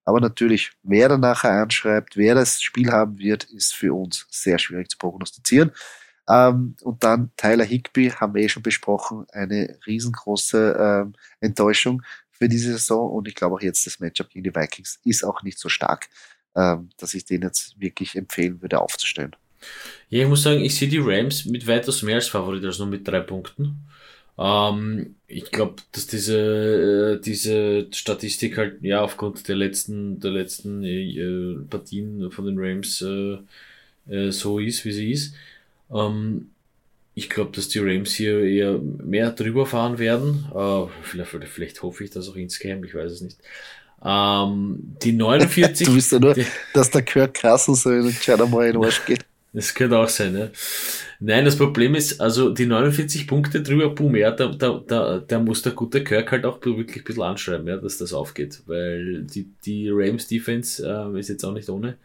[0.03, 4.57] Aber natürlich, wer dann nachher anschreibt, wer das Spiel haben wird, ist für uns sehr
[4.57, 5.71] schwierig zu prognostizieren.
[6.27, 12.49] Ähm, und dann Tyler Higby, haben wir eh schon besprochen, eine riesengroße ähm, Enttäuschung für
[12.49, 13.11] diese Saison.
[13.11, 16.09] Und ich glaube auch jetzt das Matchup gegen die Vikings ist auch nicht so stark
[16.56, 19.36] ähm, dass ich den jetzt wirklich empfehlen würde aufzustellen.
[20.10, 22.88] Ja, ich muss sagen, ich sehe die Rams mit weitaus mehr als Favorit als nur
[22.88, 23.86] mit drei Punkten.
[24.38, 30.84] Ähm, ich glaube, dass diese, äh, diese Statistik halt, ja, aufgrund der letzten, der letzten
[30.84, 33.38] äh, Partien von den Rams äh,
[34.10, 35.36] äh so ist, wie sie ist.
[35.91, 36.52] Ähm,
[37.15, 40.46] ich glaube, dass die Rams hier eher mehr drüber fahren werden.
[40.54, 43.38] Äh, vielleicht, vielleicht hoffe ich das auch insgeheim, ich weiß es nicht.
[44.03, 45.88] Ähm, die 49.
[45.88, 48.84] du wisst ja nur, die, dass der Kirk Cousins so in den mal in den
[48.84, 49.25] Arsch geht.
[49.53, 50.49] Das könnte auch sein, ja.
[51.21, 55.39] Nein, das Problem ist, also die 49 Punkte drüber, boom, ja, da, da, da, da
[55.39, 59.23] muss der gute Kirk halt auch wirklich ein bisschen anschreiben, ja, dass das aufgeht, weil
[59.23, 61.95] die, die Rams Defense äh, ist jetzt auch nicht ohne.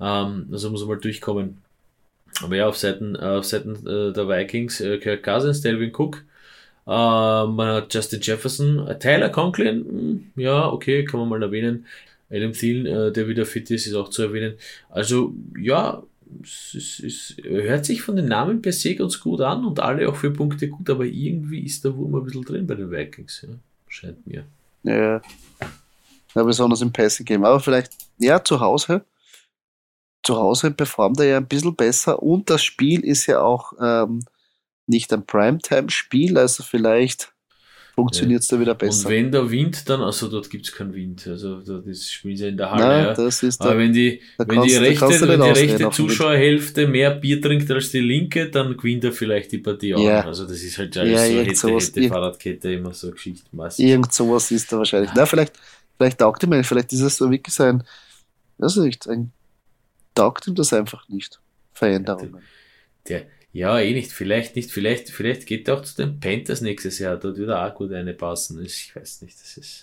[0.00, 1.58] Ähm, also muss man mal durchkommen.
[2.42, 6.29] Aber ja, auf Seiten, auf Seiten äh, der Vikings, äh, Kirk Cousins, Delvin Cook, äh,
[6.86, 11.86] man hat Justin Jefferson, äh, Tyler Conklin, hm, ja, okay, kann man mal erwähnen.
[12.30, 14.54] Adam Thielen, äh, der wieder fit ist, ist auch zu erwähnen.
[14.88, 16.02] Also, ja,
[16.42, 20.08] es, es, es, hört sich von den Namen per se ganz gut an und alle
[20.08, 23.42] auch für Punkte gut, aber irgendwie ist der Wurm ein bisschen drin bei den Vikings,
[23.42, 23.54] ja,
[23.88, 24.44] scheint mir.
[24.84, 25.20] Ja,
[26.34, 29.04] ja besonders im Passing Game, aber vielleicht, ja, zu Hause.
[30.22, 34.22] Zu Hause performt er ja ein bisschen besser und das Spiel ist ja auch ähm,
[34.90, 37.32] nicht ein Primetime-Spiel, also vielleicht
[37.94, 38.56] funktioniert es ja.
[38.56, 39.08] da wieder besser.
[39.08, 42.48] Und wenn der Wind dann, also dort gibt es keinen Wind, also das spielen sie
[42.48, 42.82] in der Halle.
[42.86, 43.14] Nein, ja.
[43.14, 44.80] das ist Aber da, wenn die, wenn die kannst-
[45.12, 45.90] rechte, wenn die rechte.
[45.90, 50.00] Zuschauerhälfte mehr Bier trinkt als die linke, dann gewinnt er vielleicht die Partie auch.
[50.02, 50.24] Ja.
[50.24, 51.86] Also das ist halt alles Ja, so hätte, sowas.
[51.88, 53.56] hätte, Fahrradkette, immer so Geschichten.
[53.56, 53.84] meistens.
[53.84, 55.10] Irgend sowas ist da wahrscheinlich.
[55.14, 55.58] Na, vielleicht,
[55.96, 57.82] vielleicht taugt ihm, vielleicht ist es so wirklich so ein,
[58.58, 59.32] weiß nicht, ein,
[60.14, 61.38] taugt ihm das einfach nicht.
[61.72, 62.38] Veränderungen.
[63.08, 64.12] Der, ja, eh nicht.
[64.12, 64.70] Vielleicht nicht.
[64.70, 67.16] Vielleicht, vielleicht geht er auch zu den Panthers nächstes Jahr.
[67.16, 68.62] Dort würde er auch gut eine passen.
[68.64, 69.36] Ich weiß nicht.
[69.40, 69.82] Das ist.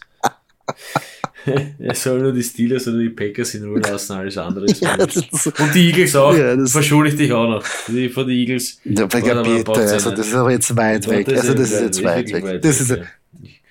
[1.80, 4.95] er soll nur die Steelers oder die Packers in Ruhe lassen, alles andere ist Ja,
[4.97, 6.36] Und die Eagles auch.
[6.36, 7.63] Ja, das- Verschuldigt dich auch noch.
[7.88, 8.80] Die von den Eagles.
[8.84, 11.27] ja, bitte, also das ist aber jetzt weit weg.
[11.30, 12.62] Also das ist jetzt weit weg.
[12.62, 12.97] Das ist,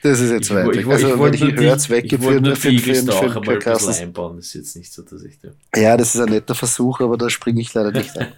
[0.02, 0.86] das ist jetzt Ich, weit ich, weg.
[0.86, 4.00] ich, Also ich wenn wollte ich Hörts ich für, nur für, für, für, für Carstens.
[4.00, 4.36] einbauen.
[4.36, 5.48] Das ist jetzt nicht so, dass ich da.
[5.78, 8.32] Ja, das ist ein netter Versuch, aber da springe ich leider nicht ein.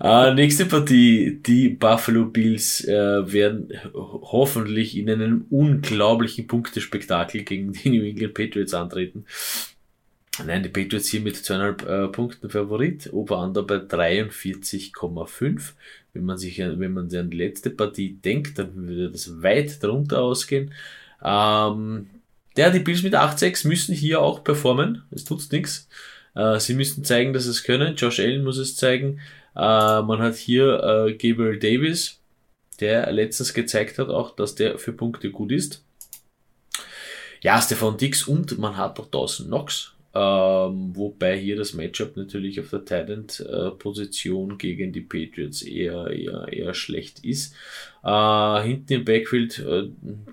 [0.00, 2.92] Äh, nächste Partie, die Buffalo Bills äh,
[3.32, 9.24] werden ho- hoffentlich in einem unglaublichen Punktespektakel gegen die New England Patriots antreten.
[10.46, 15.74] Nein, die Patriots hier mit zweieinhalb äh, Punkten Favorit, Over-Under bei 43,5.
[16.12, 20.20] Wenn man sich, wenn man an die letzte Partie denkt, dann würde das weit darunter
[20.22, 20.72] ausgehen.
[21.24, 22.08] Ähm,
[22.56, 25.02] ja, die Bills mit 8-6 müssen hier auch performen.
[25.10, 25.88] Es tut's nichts.
[26.38, 27.96] Äh, sie müssen zeigen, dass sie es können.
[27.96, 29.20] Josh Allen muss es zeigen.
[29.56, 32.20] Äh, man hat hier äh, Gabriel Davis,
[32.78, 35.84] der letztens gezeigt hat auch, dass der für Punkte gut ist.
[37.40, 39.94] Ja, Stefan Dix und man hat auch Dawson Knox.
[40.18, 46.74] Ähm, wobei hier das Matchup natürlich auf der Titan-Position gegen die Patriots eher, eher, eher
[46.74, 47.54] schlecht ist.
[48.02, 49.84] Äh, hinten im Backfield äh,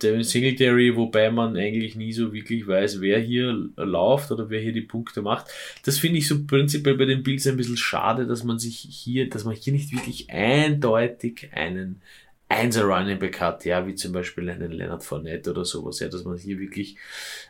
[0.01, 4.73] Devin Singletary, wobei man eigentlich nie so wirklich weiß, wer hier läuft oder wer hier
[4.73, 5.51] die Punkte macht.
[5.83, 9.29] Das finde ich so prinzipiell bei den Bills ein bisschen schade, dass man sich hier,
[9.29, 12.01] dass man hier nicht wirklich eindeutig einen
[12.47, 16.23] Einser Running Back hat, ja, wie zum Beispiel einen Leonard Fournette oder sowas, ja, dass
[16.25, 16.95] man hier wirklich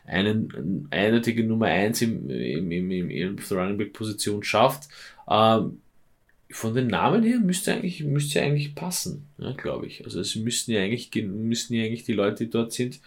[0.06, 4.88] einen eindeutige Nummer eins im, im, im, im, im Running Back Position schafft.
[5.28, 5.80] Ähm,
[6.50, 10.04] von den Namen her müsste eigentlich, müsste eigentlich passen, ja, glaube ich.
[10.04, 13.00] Also es müssten ja eigentlich, müssten ja eigentlich die Leute, die dort sind,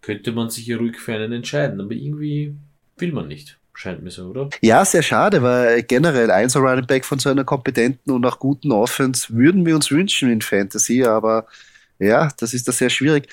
[0.00, 2.54] könnte man sich ja ruhig für einen entscheiden, aber irgendwie
[2.96, 3.58] will man nicht.
[3.76, 4.48] Scheint mir so, oder?
[4.62, 8.38] Ja, sehr schade, weil generell ein so Running Back von so einer kompetenten und auch
[8.38, 11.46] guten Offense würden wir uns wünschen in Fantasy, aber
[11.98, 13.28] ja, das ist da sehr schwierig.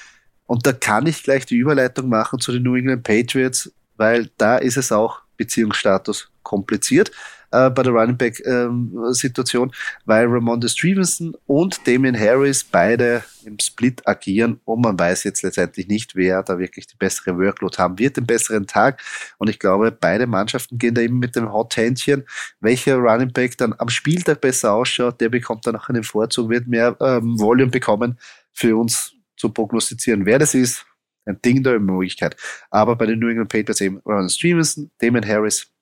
[0.46, 4.58] Und da kann ich gleich die Überleitung machen zu den New England Patriots, weil da
[4.58, 7.12] ist es auch Beziehungsstatus kompliziert
[7.54, 9.72] äh, bei der Running Back ähm, Situation,
[10.06, 15.88] weil Ramonde Stevenson und Damian Harris beide im Split agieren und man weiß jetzt letztendlich
[15.88, 19.02] nicht, wer da wirklich die bessere Workload haben wird, den besseren Tag.
[19.38, 22.24] Und ich glaube, beide Mannschaften gehen da eben mit dem Hot-Händchen.
[22.60, 26.68] Welcher Running Back dann am Spieltag besser ausschaut, der bekommt dann auch einen Vorzug, wird
[26.68, 28.18] mehr ähm, Volume bekommen
[28.54, 30.86] für uns zu prognostizieren, wer das ist.
[31.26, 32.36] Ein Ding der Möglichkeit.
[32.70, 35.73] Aber bei den New England Patriots eben Ron Stevenson, Damon Harris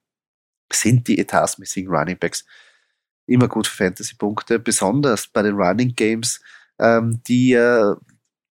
[0.74, 2.44] sind die etatmäßigen Running Backs
[3.26, 6.40] immer gut für Fantasy-Punkte, besonders bei den Running Games,
[6.78, 7.94] ähm, die äh,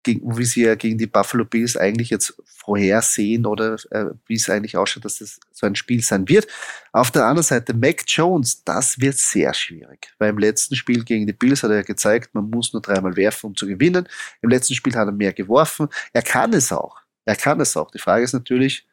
[0.03, 4.49] gegen, wie sie ja gegen die Buffalo Bills eigentlich jetzt vorhersehen oder äh, wie es
[4.49, 6.47] eigentlich ausschaut, dass das so ein Spiel sein wird.
[6.91, 11.27] Auf der anderen Seite Mac Jones, das wird sehr schwierig, weil im letzten Spiel gegen
[11.27, 14.07] die Bills hat er gezeigt, man muss nur dreimal werfen, um zu gewinnen.
[14.41, 15.87] Im letzten Spiel hat er mehr geworfen.
[16.13, 16.97] Er kann es auch.
[17.25, 17.91] Er kann es auch.
[17.91, 18.87] Die Frage ist natürlich,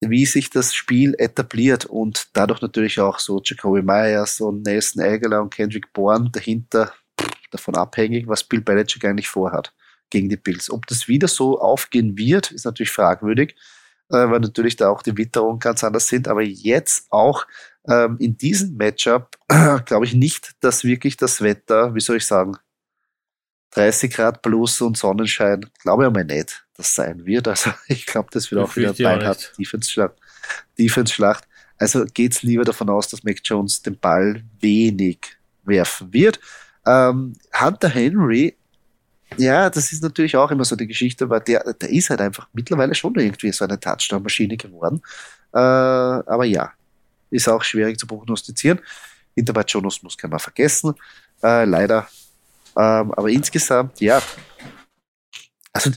[0.00, 5.42] wie sich das Spiel etabliert und dadurch natürlich auch so Jacoby Myers und Nelson Aguilar
[5.42, 6.92] und Kendrick Bourne dahinter
[7.50, 9.72] davon abhängig, was Bill Belichick eigentlich vorhat
[10.10, 10.70] gegen die Bills.
[10.70, 13.54] Ob das wieder so aufgehen wird, ist natürlich fragwürdig,
[14.10, 16.28] äh, weil natürlich da auch die Witterungen ganz anders sind.
[16.28, 17.46] Aber jetzt auch
[17.88, 19.36] ähm, in diesem Matchup
[19.86, 22.56] glaube ich nicht, dass wirklich das Wetter, wie soll ich sagen,
[23.70, 27.48] 30 Grad plus und Sonnenschein, glaube ich aber nicht, das sein wird.
[27.48, 30.14] Also ich glaube, das wird auch wieder beinhart Defense-Schlacht.
[30.78, 31.44] Defense-Schlacht.
[31.78, 35.18] Also geht's lieber davon aus, dass Mac Jones den Ball wenig
[35.64, 36.38] werfen wird.
[36.86, 38.56] Ähm, Hunter Henry,
[39.36, 42.48] ja, das ist natürlich auch immer so die Geschichte, weil der, der ist halt einfach
[42.52, 45.02] mittlerweile schon irgendwie so eine Touchdown-Maschine geworden.
[45.52, 46.72] Äh, aber ja,
[47.30, 48.80] ist auch schwierig zu prognostizieren.
[49.34, 50.94] Hinterbei Jonas muss keiner vergessen,
[51.42, 52.08] äh, leider.
[52.76, 54.22] Ähm, aber insgesamt, ja,
[55.72, 55.90] also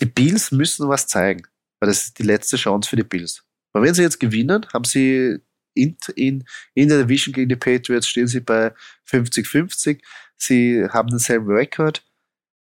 [0.00, 1.46] die Bills müssen was zeigen,
[1.80, 3.44] weil das ist die letzte Chance für die Bills.
[3.72, 5.38] Weil wenn sie jetzt gewinnen, haben sie
[5.74, 8.72] in, in, in der Division gegen die Patriots stehen sie bei
[9.08, 10.00] 50-50.
[10.36, 12.04] Sie haben denselben Rekord.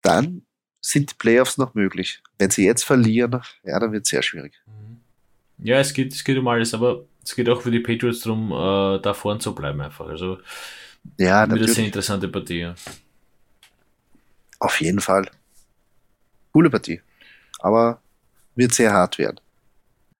[0.01, 0.43] Dann
[0.81, 2.21] sind die Playoffs noch möglich.
[2.37, 4.53] Wenn sie jetzt verlieren, ja, dann wird es sehr schwierig.
[5.59, 8.51] Ja, es geht, es geht um alles, aber es geht auch für die Patriots darum,
[8.51, 10.07] äh, da vorn zu bleiben einfach.
[10.07, 10.39] Also
[11.17, 12.59] ja, wieder eine sehr interessante Partie.
[12.59, 12.75] Ja.
[14.59, 15.29] Auf jeden Fall.
[16.51, 17.01] Coole Partie.
[17.63, 17.99] Aber
[18.55, 19.39] wird sehr hart werden.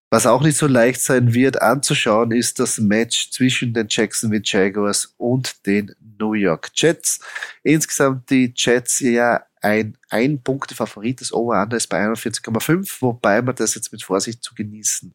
[0.09, 5.13] Was auch nicht so leicht sein wird anzuschauen, ist das Match zwischen den Jacksonville Jaguars
[5.17, 7.19] und den New York Jets.
[7.63, 11.21] Insgesamt die Jets ja ein ein Punkte Favorit.
[11.21, 15.13] Das Over-Under ist bei 41,5, wobei man das jetzt mit Vorsicht zu genießen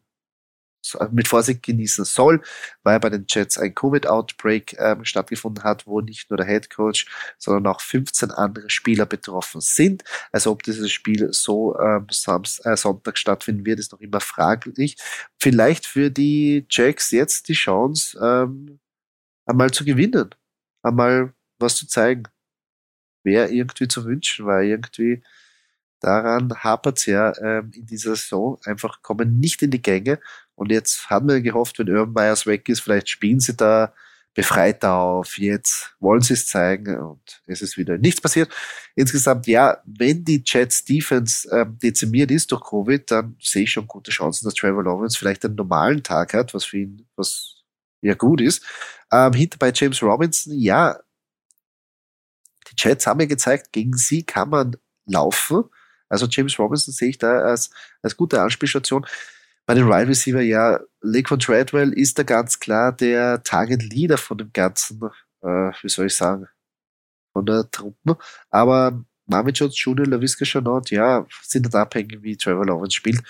[1.11, 2.41] mit Vorsicht genießen soll,
[2.83, 7.07] weil bei den Jets ein Covid-Outbreak ähm, stattgefunden hat, wo nicht nur der Head Coach,
[7.37, 10.03] sondern auch 15 andere Spieler betroffen sind.
[10.31, 14.97] Also ob dieses Spiel so ähm, Samst äh, Sonntag stattfinden wird, ist noch immer fraglich.
[15.39, 18.79] Vielleicht für die Jacks jetzt die Chance, ähm,
[19.45, 20.29] einmal zu gewinnen,
[20.83, 22.23] einmal was zu zeigen.
[23.23, 25.21] Wäre irgendwie zu wünschen, weil irgendwie
[25.99, 28.57] daran hapert es ja ähm, in dieser Saison.
[28.65, 30.19] Einfach kommen nicht in die Gänge.
[30.55, 33.93] Und jetzt haben wir gehofft, wenn Urban Myers weg ist, vielleicht spielen sie da
[34.33, 35.37] befreiter auf.
[35.37, 38.49] Jetzt wollen sie es zeigen und es ist wieder nichts passiert.
[38.95, 43.87] Insgesamt, ja, wenn die Jets Defense ähm, dezimiert ist durch Covid, dann sehe ich schon
[43.87, 47.55] gute Chancen, dass Trevor Lawrence vielleicht einen normalen Tag hat, was für ihn, was
[48.01, 48.63] ja gut ist.
[49.11, 50.99] Ähm, hinter bei James Robinson, ja,
[52.69, 55.65] die Jets haben ja gezeigt, gegen sie kann man laufen.
[56.09, 57.69] Also James Robinson sehe ich da als,
[58.01, 59.05] als gute Anspielstation
[59.69, 64.39] bei den Wide Receiver, ja, Laquan Treadwell ist da ganz klar der Target Leader von
[64.39, 64.99] dem Ganzen,
[65.43, 66.47] äh, wie soll ich sagen,
[67.33, 68.17] von der Truppe.
[68.49, 73.21] Aber Marvin Jones Jr., LaVisca Chanot, ja, sind halt abhängig, wie Trevor Lawrence spielt.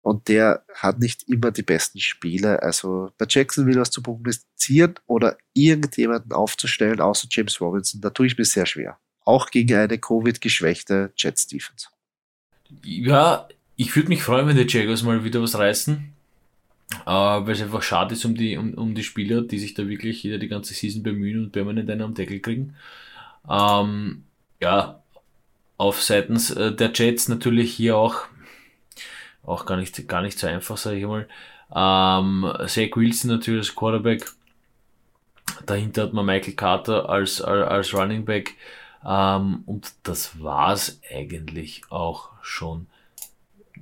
[0.00, 2.60] Und der hat nicht immer die besten Spiele.
[2.60, 8.26] Also bei Jackson will was zu prognostizieren oder irgendjemanden aufzustellen, außer James Robinson, da tue
[8.26, 8.98] ich mir sehr schwer.
[9.20, 11.86] Auch gegen eine Covid-geschwächte Jets Defense.
[12.82, 16.12] Ja, ich würde mich freuen, wenn die Jaguars mal wieder was reißen.
[17.04, 19.86] Äh, weil es einfach schade ist um die, um, um die Spieler, die sich da
[19.88, 22.74] wirklich jeder die ganze Season bemühen und permanent einen am Deckel kriegen.
[23.48, 24.24] Ähm,
[24.60, 25.02] ja,
[25.76, 28.26] auf seitens äh, der Jets natürlich hier auch,
[29.44, 31.28] auch gar nicht, gar nicht so einfach, sage ich mal.
[31.74, 34.24] Ähm, Zach Wilson natürlich als Quarterback.
[35.66, 38.54] Dahinter hat man Michael Carter als, als, als Running Back.
[39.06, 42.86] Ähm, und das war's eigentlich auch schon.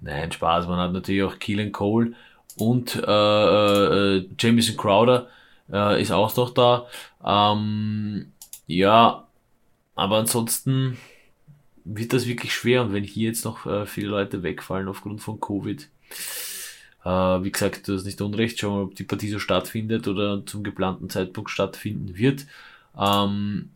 [0.01, 0.67] Nein, Spaß.
[0.67, 2.13] Man hat natürlich auch Keelan Cole
[2.57, 5.29] und äh, äh, Jamison Crowder
[5.73, 6.87] äh, ist auch noch da.
[7.25, 8.33] Ähm,
[8.67, 9.27] ja,
[9.95, 10.99] aber ansonsten
[11.85, 12.83] wird das wirklich schwer.
[12.83, 15.89] Und wenn hier jetzt noch äh, viele Leute wegfallen aufgrund von Covid,
[17.05, 20.45] äh, wie gesagt, du hast nicht unrecht, schauen wir, ob die Partie so stattfindet oder
[20.47, 22.47] zum geplanten Zeitpunkt stattfinden wird.
[22.99, 23.71] Ähm,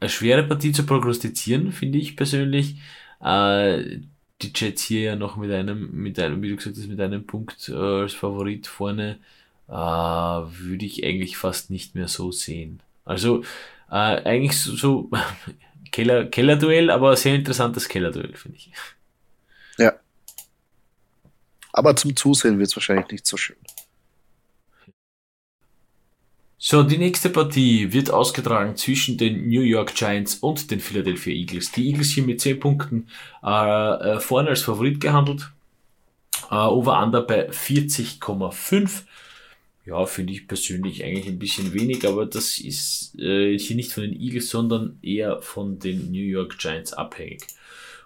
[0.00, 2.76] eine schwere Partie zu prognostizieren, finde ich persönlich.
[3.24, 4.00] Äh,
[4.42, 7.26] die Jets hier ja noch mit einem, mit einem, wie du gesagt hast, mit einem
[7.26, 9.18] Punkt äh, als Favorit vorne,
[9.68, 12.80] äh, würde ich eigentlich fast nicht mehr so sehen.
[13.04, 13.42] Also
[13.90, 15.10] äh, eigentlich so, so
[15.92, 18.70] Keller, Kellerduell, aber sehr interessantes Kellerduell, finde ich.
[19.78, 19.92] Ja.
[21.72, 23.56] Aber zum Zusehen wird es wahrscheinlich nicht so schön.
[26.66, 31.72] So, die nächste Partie wird ausgetragen zwischen den New York Giants und den Philadelphia Eagles.
[31.72, 33.08] Die Eagles hier mit 10 Punkten
[33.42, 35.52] äh, äh, vorne als Favorit gehandelt.
[36.50, 39.02] Äh, Over-Under bei 40,5.
[39.84, 44.04] Ja, finde ich persönlich eigentlich ein bisschen wenig, aber das ist äh, hier nicht von
[44.04, 47.42] den Eagles, sondern eher von den New York Giants abhängig.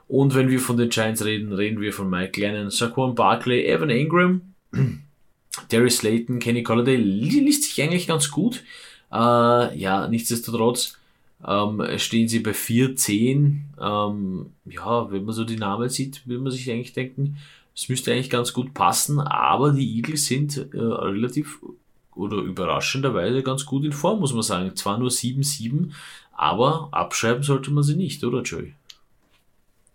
[0.08, 3.90] Und wenn wir von den Giants reden, reden wir von Mike Lennon, Saquon Barkley, Evan
[3.90, 4.42] Ingram.
[5.68, 8.62] Darius Slayton, Kenny Colladay liest sich eigentlich ganz gut.
[9.12, 10.98] Äh, ja, nichtsdestotrotz
[11.46, 13.60] ähm, stehen sie bei 4-10.
[13.80, 17.38] Ähm, ja, wenn man so die Namen sieht, will man sich eigentlich denken,
[17.74, 21.60] es müsste eigentlich ganz gut passen, aber die Eagles sind äh, relativ
[22.16, 24.74] oder überraschenderweise ganz gut in Form, muss man sagen.
[24.74, 25.92] Zwar nur 7-7,
[26.32, 28.74] aber abschreiben sollte man sie nicht, oder Joey?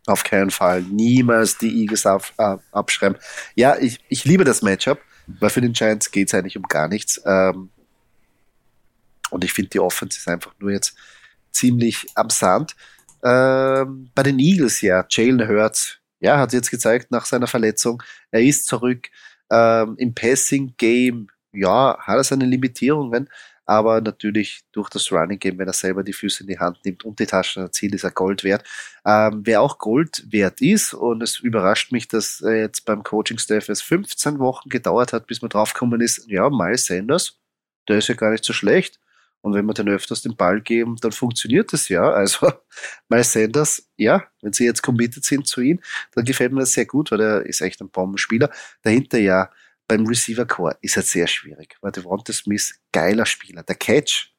[0.05, 0.81] Auf keinen Fall.
[0.83, 3.17] Niemals die Eagles ab, ab, abschreiben.
[3.55, 4.99] Ja, ich, ich liebe das Matchup.
[5.27, 7.21] Weil für den Giants geht es eigentlich um gar nichts.
[7.25, 7.69] Ähm,
[9.29, 10.95] und ich finde, die Offense ist einfach nur jetzt
[11.51, 12.75] ziemlich am Sand.
[13.23, 18.41] Ähm, bei den Eagles, ja, Jalen Hurts, ja, hat jetzt gezeigt nach seiner Verletzung, er
[18.41, 19.09] ist zurück.
[19.49, 23.29] Ähm, Im Passing-Game, ja, hat er seine Limitierungen,
[23.65, 27.05] aber natürlich durch das Running Game, wenn er selber die Füße in die Hand nimmt
[27.05, 28.63] und die Taschen erzielt, ist er Gold wert.
[29.05, 33.81] Ähm, wer auch Gold wert ist, und es überrascht mich, dass jetzt beim Coaching-Staff es
[33.81, 37.39] 15 Wochen gedauert hat, bis man draufgekommen ist, ja, Miles Sanders,
[37.87, 38.99] der ist ja gar nicht so schlecht.
[39.41, 42.09] Und wenn wir den öfters den Ball geben, dann funktioniert das ja.
[42.09, 42.49] Also
[43.09, 45.81] Miles Sanders, ja, wenn sie jetzt committed sind zu ihm,
[46.13, 48.49] dann gefällt mir das sehr gut, weil er ist echt ein Bombenspieler.
[48.83, 49.49] Dahinter ja
[49.87, 53.63] beim Receiver Core ist halt sehr schwierig, weil Devonta Smith, geiler Spieler.
[53.63, 54.33] Der Catch,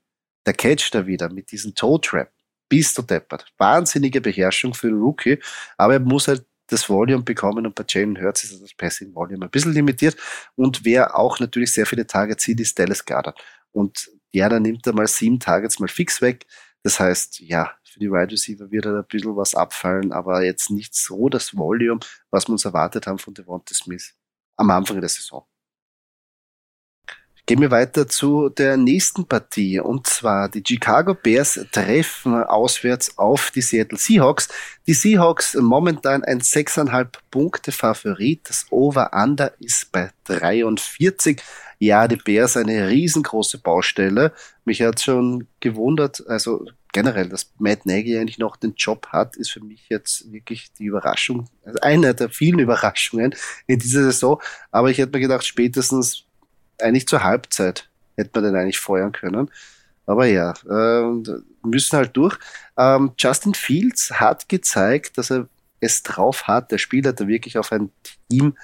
[0.46, 2.32] der Catch da wieder mit diesem Toe Trap,
[2.68, 3.52] bist du deppert.
[3.58, 5.38] Wahnsinnige Beherrschung für den Rookie,
[5.76, 9.44] aber er muss halt das Volume bekommen und bei Jalen Hurts ist das Passing Volume
[9.46, 10.16] ein bisschen limitiert
[10.56, 13.34] und wer auch natürlich sehr viele Targets sieht, ist Dallas Garder.
[13.72, 16.46] Und ja, dann nimmt er mal sieben Targets mal fix weg.
[16.82, 20.70] Das heißt, ja, für die Wide Receiver wird er ein bisschen was abfallen, aber jetzt
[20.70, 24.14] nicht so das Volume, was wir uns erwartet haben von Devonta Smith
[24.56, 25.44] am Anfang der Saison.
[27.46, 29.78] Gehen wir weiter zu der nächsten Partie.
[29.78, 34.48] Und zwar die Chicago Bears treffen auswärts auf die Seattle Seahawks.
[34.86, 38.48] Die Seahawks momentan ein 6,5 Punkte Favorit.
[38.48, 41.42] Das Over-Under ist bei 43.
[41.78, 44.32] Ja, die Bears eine riesengroße Baustelle.
[44.64, 46.64] Mich hat schon gewundert, also
[46.94, 50.86] generell, dass Matt Nagy eigentlich noch den Job hat, ist für mich jetzt wirklich die
[50.86, 53.34] Überraschung, also eine der vielen Überraschungen
[53.66, 54.40] in dieser Saison.
[54.70, 56.24] Aber ich hätte mir gedacht, spätestens
[56.80, 59.50] eigentlich zur Halbzeit hätte man den eigentlich feuern können.
[60.06, 61.32] Aber ja, äh,
[61.62, 62.38] müssen halt durch.
[62.78, 65.48] Ähm, Justin Fields hat gezeigt, dass er
[65.80, 66.70] es drauf hat.
[66.70, 67.90] Der Spieler hat da wirklich auf ein
[68.28, 68.56] Team,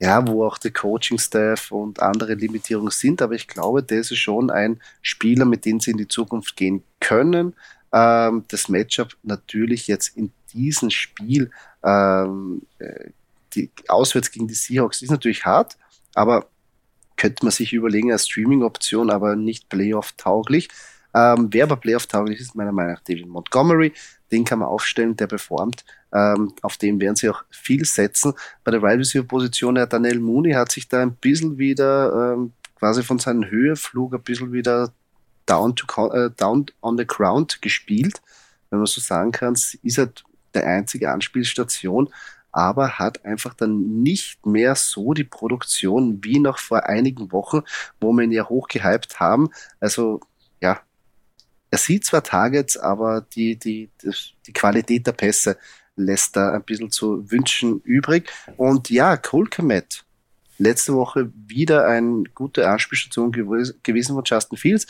[0.00, 3.20] ja, wo auch der Coaching-Staff und andere Limitierungen sind.
[3.20, 6.82] Aber ich glaube, der ist schon ein Spieler, mit dem sie in die Zukunft gehen
[7.00, 7.54] können.
[7.92, 11.50] Ähm, das Matchup natürlich jetzt in diesem Spiel
[11.84, 13.10] ähm, äh,
[13.54, 15.76] die, auswärts gegen die Seahawks ist natürlich hart,
[16.14, 16.46] aber
[17.16, 20.68] könnte man sich überlegen als Streaming-Option, aber nicht Playoff-tauglich.
[21.12, 23.92] Ähm, wer aber Playoff-tauglich ist, meiner Meinung nach David Montgomery.
[24.32, 25.84] Den kann man aufstellen, der performt.
[26.12, 28.34] Ähm, auf den werden sie auch viel setzen.
[28.64, 33.02] Bei der Wide Receiver-Position, der Daniel Mooney hat sich da ein bisschen wieder ähm, quasi
[33.02, 34.92] von seinem Höheflug ein bisschen wieder
[35.46, 38.20] down, to, äh, down on the ground gespielt.
[38.70, 40.10] Wenn man so sagen kann, ist er
[40.54, 42.10] der einzige Anspielstation
[42.52, 47.62] aber hat einfach dann nicht mehr so die Produktion wie noch vor einigen Wochen,
[48.00, 49.50] wo wir ihn ja hochgehypt haben.
[49.78, 50.20] Also
[50.60, 50.80] ja,
[51.70, 53.90] er sieht zwar Targets, aber die, die,
[54.46, 55.58] die Qualität der Pässe
[56.04, 58.30] lässt da ein bisschen zu wünschen übrig.
[58.56, 60.04] Und ja, Kolkamet,
[60.58, 64.86] letzte Woche wieder eine gute Anspielstation gewesen von Justin Fields.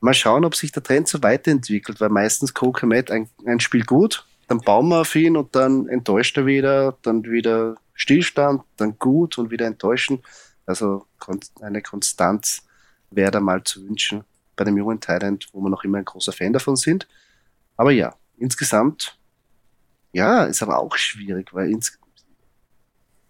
[0.00, 4.24] Mal schauen, ob sich der Trend so weiterentwickelt, weil meistens Kolkamet ein, ein Spiel gut,
[4.46, 9.38] dann bauen wir auf ihn und dann enttäuscht er wieder, dann wieder Stillstand, dann gut
[9.38, 10.22] und wieder enttäuschen.
[10.64, 11.06] Also
[11.60, 12.62] eine Konstanz
[13.10, 14.24] wäre da mal zu wünschen
[14.56, 17.06] bei dem jungen Thailand, wo wir noch immer ein großer Fan davon sind.
[17.76, 19.17] Aber ja, insgesamt,
[20.12, 21.98] ja, ist aber auch schwierig, weil ins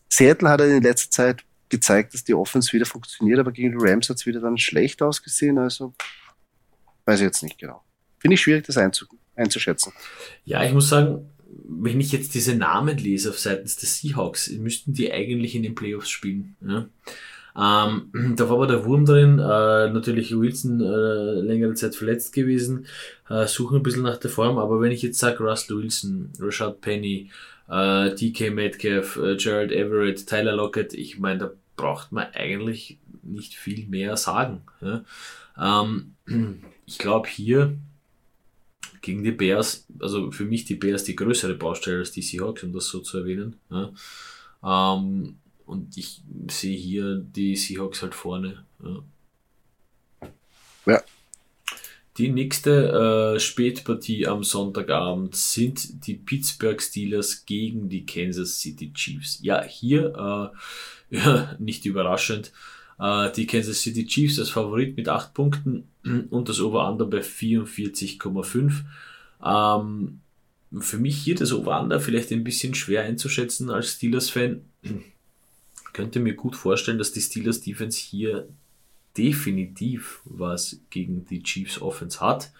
[0.08, 3.78] Seattle hat er in letzter Zeit gezeigt, dass die Offense wieder funktioniert, aber gegen die
[3.78, 5.58] Rams hat es wieder dann schlecht ausgesehen.
[5.58, 5.94] Also
[7.04, 7.82] weiß ich jetzt nicht genau.
[8.18, 8.78] Finde ich schwierig, das
[9.36, 9.92] einzuschätzen.
[10.44, 11.30] Ja, ich muss sagen,
[11.68, 15.74] wenn ich jetzt diese Namen lese auf seitens des Seahawks, müssten die eigentlich in den
[15.74, 16.56] Playoffs spielen.
[16.60, 16.88] Ja?
[17.59, 22.86] Ähm, da war aber der Wurm drin, äh, natürlich Wilson äh, längere Zeit verletzt gewesen,
[23.28, 26.80] äh, suchen ein bisschen nach der Form, aber wenn ich jetzt sage Russell Wilson, Rashad
[26.80, 27.30] Penny,
[27.68, 33.54] äh, DK Metcalf, äh, Gerald Everett, Tyler Lockett, ich meine, da braucht man eigentlich nicht
[33.54, 34.62] viel mehr sagen.
[34.80, 35.04] Ja?
[35.59, 36.14] Ähm,
[36.86, 37.76] ich glaube hier
[39.00, 42.72] gegen die Bears, also für mich die Bears die größere Baustelle als die Seahawks, um
[42.72, 43.56] das so zu erwähnen.
[43.70, 43.92] Ja.
[44.64, 45.36] Ähm,
[45.68, 48.64] und ich sehe hier die Seahawks halt vorne.
[48.82, 50.30] Ja.
[50.86, 51.02] ja.
[52.16, 59.40] Die nächste äh, Spätpartie am Sonntagabend sind die Pittsburgh Steelers gegen die Kansas City Chiefs.
[59.42, 60.52] Ja, hier
[61.10, 62.52] äh, ja, nicht überraschend.
[62.98, 65.88] Äh, die Kansas City Chiefs als Favorit mit 8 Punkten
[66.30, 68.72] und das Over-Under bei 44,5.
[69.44, 70.20] Ähm,
[70.80, 74.62] für mich hier das Over-Under vielleicht ein bisschen schwer einzuschätzen als Steelers-Fan.
[75.93, 78.49] Könnte mir gut vorstellen, dass die Steelers Defense hier
[79.16, 82.53] definitiv was gegen die Chiefs Offense hat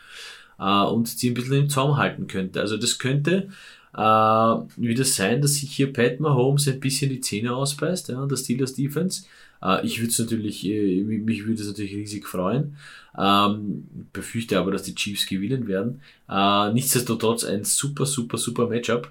[0.59, 2.61] äh, und sie ein bisschen im Zaum halten könnte.
[2.61, 3.49] Also das könnte
[3.95, 8.37] äh, wieder sein, dass sich hier Pat Mahomes ein bisschen die Zähne ausbeißt, ja, der
[8.37, 9.25] Steelers Defense.
[9.63, 12.77] Äh, ich würde es natürlich, äh, mich würde es natürlich riesig freuen.
[13.17, 16.01] Ähm, befürchte aber, dass die Chiefs gewinnen werden.
[16.29, 19.11] Äh, nichtsdestotrotz ein super, super, super Matchup.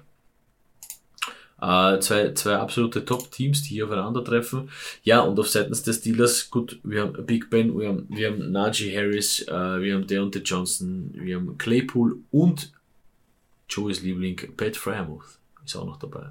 [1.60, 4.70] Äh, zwei, zwei absolute Top-Teams, die hier aufeinandertreffen.
[5.02, 8.52] Ja, und auf seitens des Steelers, gut, wir haben Big Ben, wir haben, wir haben
[8.52, 12.72] Najee Harris, äh, wir haben Deontay Johnson, wir haben Claypool und
[13.68, 16.30] Joey's Liebling Pat Fryermuth ist auch noch dabei.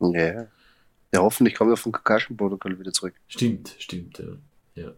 [0.00, 0.46] Ja.
[1.12, 3.14] Ja, hoffentlich kommt er vom Concussion-Protokoll wieder zurück.
[3.28, 4.82] Stimmt, stimmt, ja.
[4.82, 4.92] ja.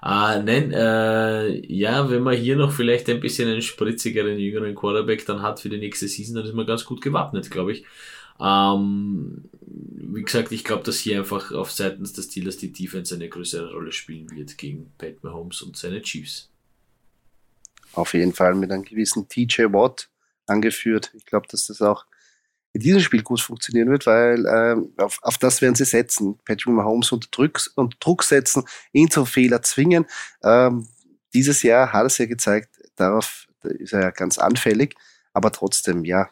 [0.00, 5.24] Ah, nein, äh, ja, wenn man hier noch vielleicht ein bisschen einen spritzigeren, jüngeren Quarterback
[5.26, 7.84] dann hat für die nächste Season, dann ist man ganz gut gewappnet, glaube ich.
[8.40, 13.28] Ähm, wie gesagt, ich glaube, dass hier einfach auf seitens des Steelers die Defense eine
[13.28, 16.48] größere Rolle spielen wird gegen Pat Mahomes und seine Chiefs.
[17.92, 20.08] Auf jeden Fall mit einem gewissen TJ Watt
[20.46, 21.12] angeführt.
[21.14, 22.06] Ich glaube, dass das auch
[22.72, 26.38] in diesem Spiel gut funktionieren wird, weil ähm, auf, auf das werden sie setzen.
[26.44, 30.06] Patrick Mahomes unter Druck, unter Druck setzen, ihn zum Fehler zwingen.
[30.42, 30.86] Ähm,
[31.34, 34.94] dieses Jahr hat es ja gezeigt, darauf ist er ja ganz anfällig,
[35.32, 36.30] aber trotzdem, ja,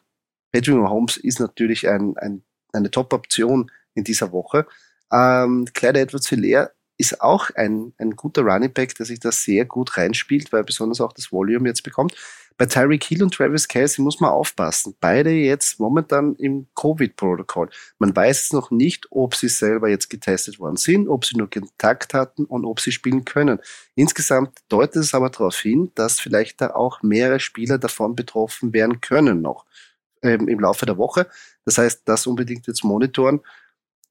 [0.59, 2.43] Patrick Mahomes ist natürlich ein, ein,
[2.73, 4.67] eine Top-Option in dieser Woche.
[5.13, 9.97] Ähm, Clyde Edwards-Hilaire ist auch ein, ein guter Running Back, der sich da sehr gut
[9.97, 12.17] reinspielt, weil er besonders auch das Volume jetzt bekommt.
[12.57, 14.97] Bei Tyreek Hill und Travis Kelsey muss man aufpassen.
[14.99, 17.71] Beide jetzt momentan im Covid-Protokoll.
[18.01, 21.49] Man weiß es noch nicht, ob sie selber jetzt getestet worden sind, ob sie nur
[21.49, 23.61] Kontakt hatten und ob sie spielen können.
[23.95, 29.01] Insgesamt deutet es aber darauf hin, dass vielleicht da auch mehrere Spieler davon betroffen werden
[29.01, 29.67] können noch
[30.23, 31.27] ähm, im Laufe der Woche.
[31.65, 33.41] Das heißt, das unbedingt jetzt monitoren.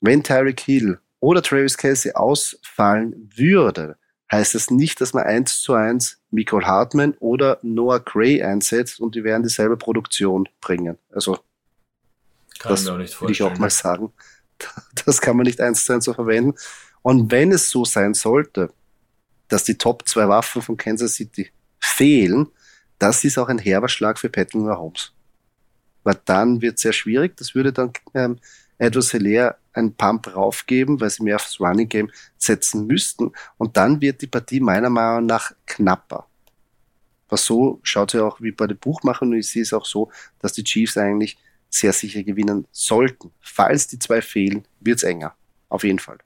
[0.02, 3.98] Wenn Tyreek Hill oder Travis Kelsey ausfallen würde,
[4.32, 9.16] heißt das nicht, dass man eins zu eins Michael Hartman oder Noah Gray einsetzt und
[9.16, 10.98] die werden dieselbe Produktion bringen.
[11.12, 11.40] Also
[12.60, 14.12] kann das würde ich auch mal sagen.
[15.06, 16.56] Das kann man nicht eins zu eins so verwenden.
[17.04, 18.74] Und wenn es so sein sollte,
[19.50, 22.48] dass die Top zwei Waffen von Kansas City fehlen,
[22.98, 25.14] das ist auch ein herber Schlag für Patrick Mahomes.
[26.08, 27.36] Weil dann wird es sehr schwierig.
[27.36, 28.40] Das würde dann ähm,
[28.78, 33.34] Edwards Hilaire einen Pump raufgeben, weil sie mehr aufs Running Game setzen müssten.
[33.58, 36.26] Und dann wird die Partie meiner Meinung nach knapper.
[37.28, 40.10] Was so schaut ja auch wie bei den Buchmachern und ich sehe es auch so,
[40.40, 41.38] dass die Chiefs eigentlich
[41.70, 43.34] sehr sicher gewinnen sollten.
[43.42, 45.36] Falls die zwei fehlen, wird es enger.
[45.68, 46.20] Auf jeden Fall.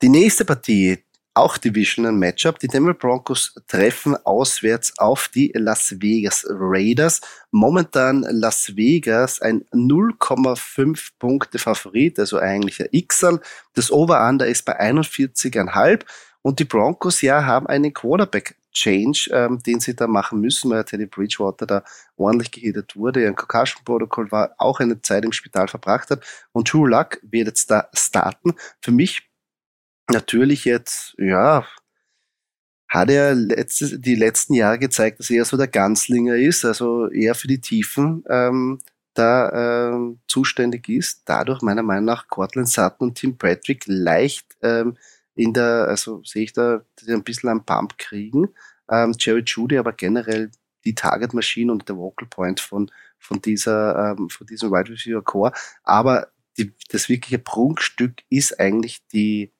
[0.00, 1.04] Die nächste Partie,
[1.36, 2.58] auch Divisional Matchup.
[2.58, 7.20] Die Denver Broncos treffen auswärts auf die Las Vegas Raiders.
[7.50, 13.40] Momentan Las Vegas ein 0,5 Punkte Favorit, also eigentlich ein Xal.
[13.74, 16.02] Das Over-Under ist bei 41,5
[16.42, 20.84] und die Broncos ja haben einen Quarterback Change, ähm, den sie da machen müssen, weil
[20.84, 21.82] Teddy Bridgewater da
[22.16, 23.26] ordentlich gehittet wurde.
[23.26, 26.24] Ein Concussion-Protokoll war auch eine Zeit im Spital verbracht hat.
[26.52, 28.54] Und True Luck wird jetzt da starten.
[28.82, 29.25] Für mich
[30.10, 31.66] natürlich jetzt, ja,
[32.88, 37.34] hat er letztes, die letzten Jahre gezeigt, dass er so der Ganzlinger ist, also eher
[37.34, 38.78] für die Tiefen ähm,
[39.14, 41.22] da ähm, zuständig ist.
[41.24, 44.96] Dadurch meiner Meinung nach Cortland Sutton und Tim Patrick leicht ähm,
[45.34, 48.48] in der, also sehe ich da, die ein bisschen am Pump kriegen.
[48.90, 50.50] Ähm, Jerry Judy aber generell
[50.84, 55.22] die Target Machine und der Vocal Point von, von dieser, ähm, von diesem Wide Receiver
[55.22, 55.52] Core.
[55.82, 59.52] Aber die, das wirkliche Prunkstück ist eigentlich die,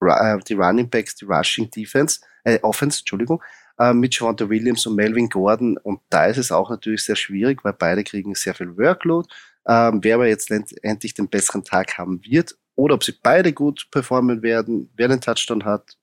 [0.00, 3.42] die Running Backs, die Rushing Defense, äh, Offense, Entschuldigung,
[3.78, 5.76] äh, mit Javante Williams und Melvin Gordon.
[5.78, 9.28] Und da ist es auch natürlich sehr schwierig, weil beide kriegen sehr viel Workload.
[9.66, 13.88] Ähm, wer aber jetzt endlich den besseren Tag haben wird oder ob sie beide gut
[13.90, 15.96] performen werden, wer den Touchdown hat,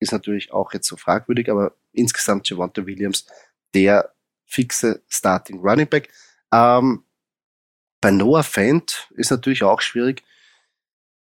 [0.00, 3.26] ist natürlich auch jetzt so fragwürdig, aber insgesamt Javante Williams
[3.74, 4.12] der
[4.46, 6.08] fixe Starting Running Back.
[6.52, 7.04] Ähm,
[8.00, 10.22] bei Noah Fent ist natürlich auch schwierig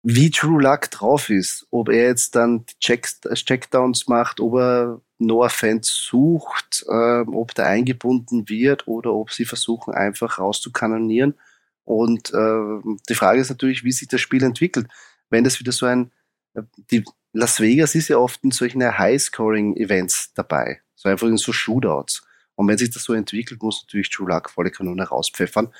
[0.03, 1.67] wie True Luck drauf ist.
[1.71, 7.67] Ob er jetzt dann Checks, Checkdowns macht, ob er Noah Fans sucht, ähm, ob der
[7.67, 11.35] eingebunden wird oder ob sie versuchen, einfach rauszukanonieren.
[11.83, 14.87] Und äh, die Frage ist natürlich, wie sich das Spiel entwickelt.
[15.29, 16.11] Wenn das wieder so ein,
[16.53, 20.81] äh, die Las Vegas ist ja oft in solchen High-Scoring-Events dabei.
[20.95, 22.23] So einfach in so Shootouts.
[22.55, 25.73] Und wenn sich das so entwickelt, muss natürlich True Luck volle Kanone rauspfeffern.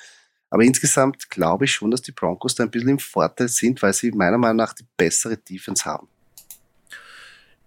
[0.50, 3.94] Aber insgesamt glaube ich schon, dass die Broncos da ein bisschen im Vorteil sind, weil
[3.94, 6.08] sie meiner Meinung nach die bessere Defense haben.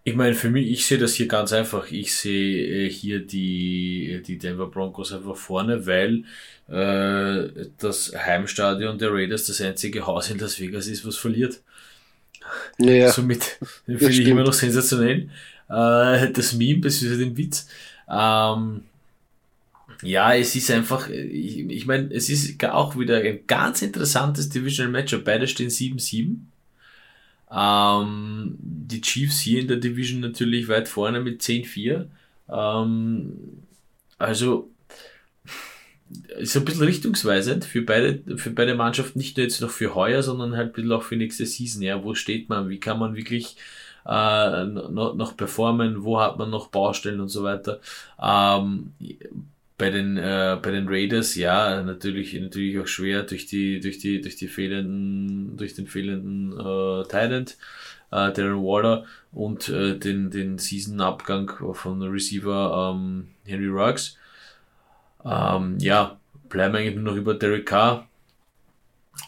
[0.05, 1.93] Ich meine, für mich, ich sehe das hier ganz einfach.
[1.93, 6.25] Ich sehe äh, hier die, die Denver Broncos einfach vorne, weil
[6.69, 11.61] äh, das Heimstadion der Raiders das einzige Haus in Las Vegas ist, was verliert.
[12.79, 15.29] Ja, Somit finde ich immer noch sensationell.
[15.69, 17.69] Äh, das Meme, beziehungsweise den Witz.
[18.11, 18.83] Ähm,
[20.03, 24.93] ja, es ist einfach, ich, ich meine, es ist auch wieder ein ganz interessantes Divisional
[24.93, 25.25] Matchup.
[25.25, 26.37] Beide stehen 7-7.
[27.55, 32.07] Ähm, die Chiefs hier in der Division natürlich weit vorne mit 10-4.
[32.49, 33.33] Ähm,
[34.19, 34.71] also
[36.39, 40.23] ist ein bisschen richtungsweisend für beide, für beide Mannschaften, nicht nur jetzt noch für heuer,
[40.23, 41.83] sondern halt ein bisschen auch für nächste Season.
[41.83, 42.69] Ja, wo steht man?
[42.69, 43.57] Wie kann man wirklich
[44.07, 46.03] äh, noch, noch performen?
[46.03, 47.81] Wo hat man noch Baustellen und so weiter?
[48.21, 48.93] Ähm,
[49.83, 54.21] bei den, äh, bei den Raiders, ja, natürlich, natürlich auch schwer durch die, durch die,
[54.21, 57.57] durch die fehlenden, durch den fehlenden äh, Thailand,
[58.13, 64.17] äh, Darren Waller und äh, den, den Season-Abgang von Receiver ähm, Henry Ruggs.
[65.25, 66.17] Ähm, ja,
[66.49, 68.07] bleiben eigentlich nur noch über Derek Carr.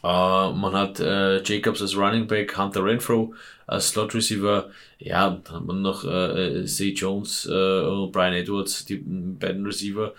[0.04, 3.34] Uh, man hat uh, Jacobs als Running Back, Hunter Renfro
[3.66, 4.70] als Slot Receiver.
[4.98, 10.14] Ja, dann hat man noch uh, Zay Jones und Brian Edwards, die beiden Receiver,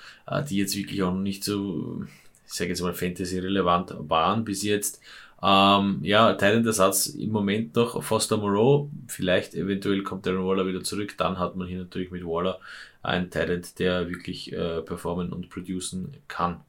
[0.50, 2.04] die jetzt wirklich auch noch nicht so,
[2.46, 5.02] ich sage jetzt mal, Fantasy relevant waren bis jetzt.
[5.42, 8.90] Ähm, ja, Teil Satz im Moment noch Foster Moreau.
[9.08, 11.16] Vielleicht eventuell kommt Darren Waller wieder zurück.
[11.18, 12.60] Dann hat man hier natürlich mit Waller
[13.04, 16.62] einen Talent, der wirklich performen und producen kann.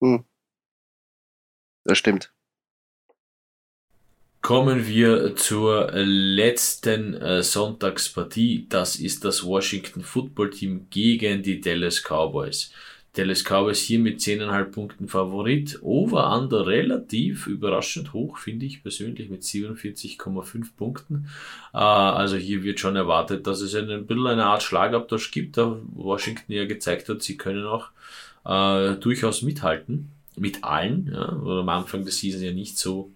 [0.00, 0.24] Hm.
[1.84, 2.33] Das stimmt.
[4.44, 8.66] Kommen wir zur letzten äh, Sonntagspartie.
[8.68, 12.70] Das ist das Washington Football Team gegen die Dallas Cowboys.
[13.14, 15.78] Dallas Cowboys hier mit 10,5 Punkten Favorit.
[15.80, 21.30] Over-Under relativ überraschend hoch, finde ich persönlich mit 47,5 Punkten.
[21.72, 25.80] Äh, also hier wird schon erwartet, dass es ein bisschen eine Art Schlagabtausch gibt, da
[25.94, 27.88] Washington ja gezeigt hat, sie können auch
[28.44, 33.10] äh, durchaus mithalten mit allen, ja, oder am Anfang der Season ja nicht so,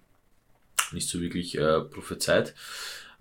[0.93, 2.55] nicht so wirklich äh, prophezeit.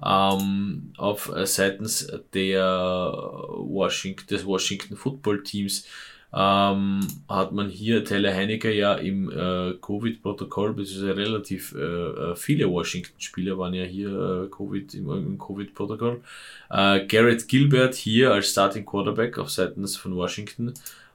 [0.06, 5.88] Ähm, auf äh, seitens der Washington, des Washington Football Teams
[6.34, 7.00] ähm,
[7.30, 13.58] hat man hier Taylor Heinecke ja im äh, Covid-Protokoll, beziehungsweise relativ äh, äh viele Washington-Spieler
[13.58, 14.10] waren ja hier
[14.46, 16.22] äh, Covid im, im Covid-Protokoll.
[16.70, 20.74] Äh, Garrett Gilbert hier als Starting Quarterback auf seitens von Washington.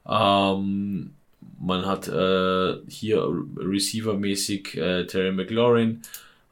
[0.08, 1.12] Ähm,
[1.60, 3.22] man hat äh, hier
[3.58, 6.00] Receiver-mäßig Terry McLaurin.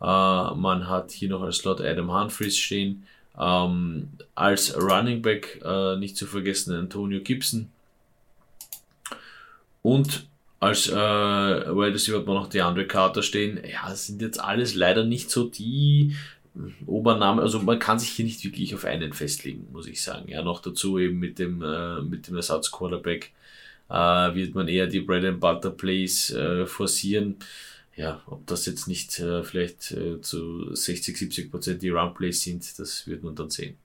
[0.00, 3.06] Äh, man hat hier noch als Slot Adam Humphries stehen.
[3.38, 7.70] Ähm, als Running Back äh, nicht zu vergessen Antonio Gibson.
[9.82, 10.26] Und
[10.58, 13.60] als äh, Wide Receiver hat man noch die andere Carter stehen.
[13.66, 16.16] Ja, sind jetzt alles leider nicht so die
[16.86, 17.40] Obernamen.
[17.40, 20.28] Also man kann sich hier nicht wirklich auf einen festlegen, muss ich sagen.
[20.28, 23.32] Ja, noch dazu eben mit dem, äh, dem Ersatz-Quarterback
[23.88, 23.94] äh,
[24.34, 27.36] wird man eher die Bread and Butter Plays äh, forcieren.
[28.00, 32.40] Ja, ob das jetzt nicht äh, vielleicht äh, zu 60, 70 Prozent die Run Plays
[32.40, 33.76] sind, das wird man dann sehen.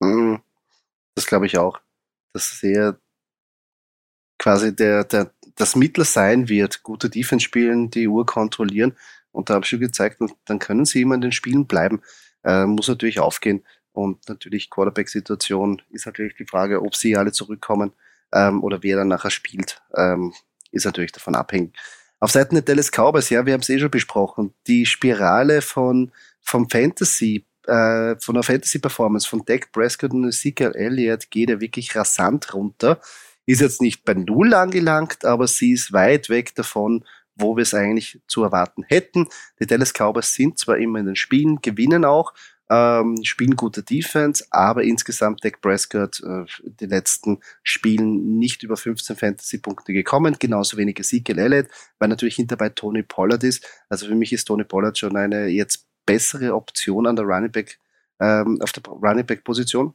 [0.00, 0.40] Mhm.
[1.14, 1.78] Das glaube ich auch.
[2.32, 2.98] Dass es eher
[4.38, 8.96] quasi der, der, das Mittel sein wird, gute Defense spielen, die Uhr kontrollieren.
[9.30, 12.00] Und da habe ich schon gezeigt, dann können sie immer in den Spielen bleiben.
[12.44, 13.62] Äh, muss natürlich aufgehen.
[13.92, 17.92] Und natürlich Quarterback-Situation ist natürlich die Frage, ob sie alle zurückkommen
[18.32, 20.32] ähm, oder wer dann nachher spielt, ähm,
[20.72, 21.76] ist natürlich davon abhängig.
[22.24, 26.10] Auf Seiten der Dallas Cowboys, ja, wir haben es eh schon besprochen, die Spirale von
[26.40, 31.94] vom Fantasy, äh, von der Fantasy-Performance von Dak Prescott und Ezekiel Elliott geht ja wirklich
[31.94, 32.98] rasant runter.
[33.44, 37.04] Ist jetzt nicht bei Null angelangt, aber sie ist weit weg davon,
[37.34, 39.28] wo wir es eigentlich zu erwarten hätten.
[39.60, 42.32] Die Dallas Cowboys sind zwar immer in den Spielen, gewinnen auch,
[42.70, 49.16] ähm, spielen gute Defense, aber insgesamt Dak Prescott äh, die letzten Spielen nicht über 15
[49.16, 53.66] Fantasy-Punkte gekommen, genauso wenig Ezekiel Elliott, weil natürlich hinterbei Tony Pollard ist.
[53.88, 57.78] Also für mich ist Tony Pollard schon eine jetzt bessere Option an der Running Back,
[58.20, 59.94] ähm, auf der Running Back Position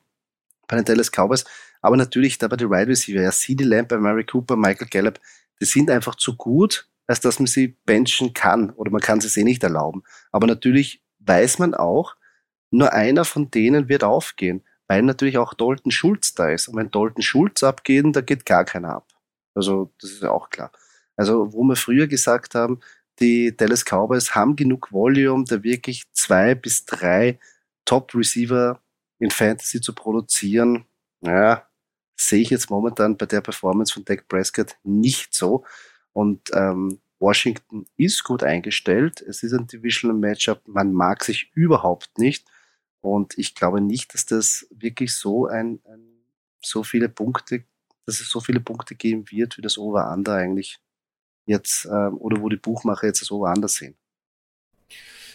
[0.67, 1.45] bei den Dallas Cowboys.
[1.81, 5.19] Aber natürlich da bei den Wide Receiver, ja, CD Lamb, Mary Cooper, Michael Gallup,
[5.59, 9.39] die sind einfach zu gut, als dass man sie benchen kann oder man kann sie
[9.39, 10.03] eh nicht erlauben.
[10.31, 12.15] Aber natürlich weiß man auch,
[12.71, 16.67] nur einer von denen wird aufgehen, weil natürlich auch Dalton Schulz da ist.
[16.67, 19.07] Und wenn Dalton Schulz abgeht, da geht gar keiner ab.
[19.55, 20.71] Also, das ist ja auch klar.
[21.15, 22.79] Also, wo wir früher gesagt haben,
[23.19, 27.39] die Dallas Cowboys haben genug Volume, da wirklich zwei bis drei
[27.85, 28.79] Top-Receiver
[29.19, 30.85] in Fantasy zu produzieren,
[31.21, 31.67] naja,
[32.19, 35.65] sehe ich jetzt momentan bei der Performance von Dak Prescott nicht so.
[36.13, 39.21] Und ähm, Washington ist gut eingestellt.
[39.21, 40.61] Es ist ein Divisional Matchup.
[40.67, 42.45] Man mag sich überhaupt nicht.
[43.01, 46.01] Und ich glaube nicht, dass das wirklich so ein, ein
[46.61, 47.63] so viele Punkte,
[48.05, 50.79] dass es so viele Punkte geben wird, wie das Over-Under eigentlich
[51.45, 53.95] jetzt, ähm, oder wo die Buchmacher jetzt das Over-Under sehen.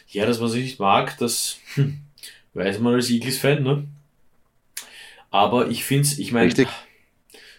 [0.09, 2.01] Ja, das, was ich nicht mag, das hm,
[2.53, 3.89] weiß man als Eagles-Fan, ne?
[5.31, 6.55] Aber ich finde es, ich meine,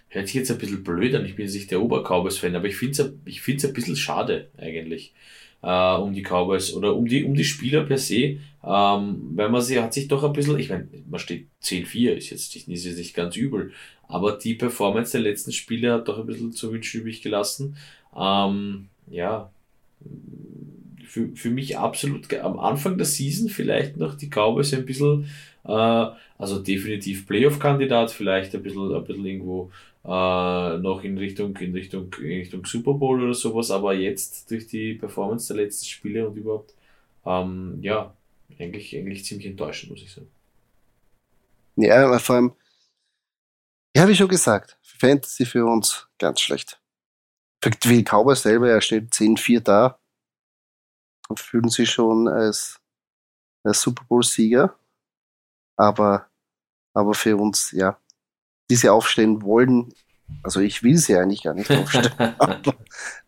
[0.07, 2.77] hört sich jetzt ein bisschen blöd an, ich bin jetzt nicht der Obercowboys-Fan, aber ich
[2.77, 5.13] finde es ich find's ein bisschen schade eigentlich
[5.65, 9.61] äh, um die Cowboys oder um die, um die Spieler per se, ähm, weil man
[9.61, 12.97] sie hat sich doch ein bisschen, ich meine, man steht 10-4, ist jetzt, ist jetzt
[12.97, 13.71] nicht ganz übel,
[14.07, 17.75] aber die Performance der letzten Spiele hat doch ein bisschen zu wünschen übrig gelassen.
[18.15, 19.49] Ähm, ja,
[21.03, 25.25] für, für mich absolut am Anfang der Season vielleicht noch die Cowboys ein bisschen,
[25.63, 26.07] äh,
[26.37, 29.71] also definitiv Playoff-Kandidat, vielleicht ein bisschen, ein bisschen irgendwo
[30.05, 34.67] äh, noch in Richtung, in Richtung, in Richtung Super Bowl oder sowas, aber jetzt durch
[34.67, 36.75] die Performance der letzten Spiele und überhaupt,
[37.25, 38.13] ähm, ja,
[38.59, 40.27] eigentlich, eigentlich ziemlich enttäuschend, muss ich sagen.
[41.77, 42.53] Ja, vor allem,
[43.95, 46.79] ja, wie schon gesagt, Fantasy für uns ganz schlecht.
[47.63, 49.99] für die Cowboys selber, er steht 10-4 da
[51.29, 52.79] und fühlen sich schon als,
[53.63, 54.77] als Super Bowl-Sieger.
[55.77, 56.29] Aber,
[56.93, 57.99] aber für uns, ja,
[58.69, 59.93] die sie aufstehen wollen,
[60.43, 62.75] also ich will sie eigentlich gar nicht aufstellen, aber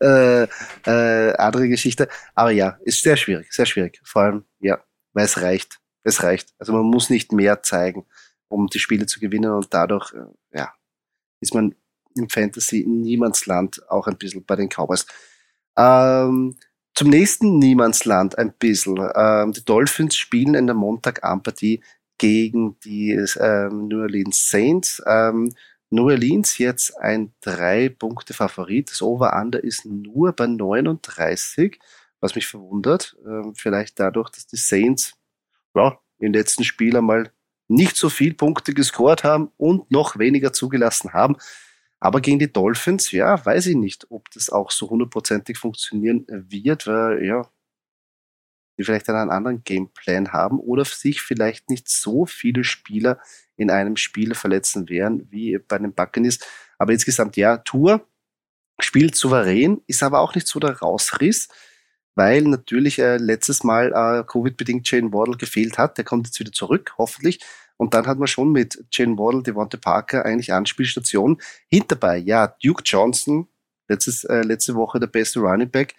[0.00, 0.48] äh,
[0.86, 2.08] äh, andere Geschichte.
[2.34, 4.00] Aber ja, ist sehr schwierig, sehr schwierig.
[4.04, 4.78] Vor allem, ja,
[5.12, 5.78] weil es reicht.
[6.02, 6.54] Es reicht.
[6.58, 8.06] Also man muss nicht mehr zeigen,
[8.48, 10.72] um die Spiele zu gewinnen und dadurch, äh, ja,
[11.40, 11.74] ist man
[12.16, 15.06] im Fantasy Niemandsland auch ein bisschen bei den Cowboys.
[15.76, 16.56] Ähm,
[16.94, 18.98] zum nächsten Niemandsland ein bisschen.
[19.14, 21.82] Ähm, die Dolphins spielen in der Montagabendpartie
[22.18, 25.02] gegen die ähm, New Orleans Saints.
[25.06, 25.54] Ähm,
[25.90, 28.90] New Orleans jetzt ein drei Punkte Favorit.
[28.90, 31.78] Das Over-Under ist nur bei 39,
[32.20, 33.16] was mich verwundert.
[33.24, 35.14] Ähm, vielleicht dadurch, dass die Saints
[35.74, 37.32] ja, im letzten Spiel einmal
[37.68, 41.36] nicht so viel Punkte gescored haben und noch weniger zugelassen haben.
[42.00, 46.86] Aber gegen die Dolphins, ja, weiß ich nicht, ob das auch so hundertprozentig funktionieren wird,
[46.86, 47.48] weil, ja,
[48.78, 53.18] die vielleicht einen anderen Gameplan haben oder sich vielleicht nicht so viele Spieler
[53.56, 56.38] in einem Spiel verletzen werden wie bei den Buccaneers.
[56.78, 58.06] Aber insgesamt, ja, Tour
[58.80, 61.48] spielt souverän, ist aber auch nicht so der Rausriss,
[62.14, 65.98] weil natürlich äh, letztes Mal äh, Covid-bedingt Jane Waddle gefehlt hat.
[65.98, 67.40] Der kommt jetzt wieder zurück, hoffentlich.
[67.76, 72.18] Und dann hat man schon mit Jane Waddle, Devonta Parker eigentlich Anspielstationen hinterbei.
[72.18, 73.48] Ja, Duke Johnson,
[73.88, 75.94] letztes, äh, letzte Woche der beste Running Back.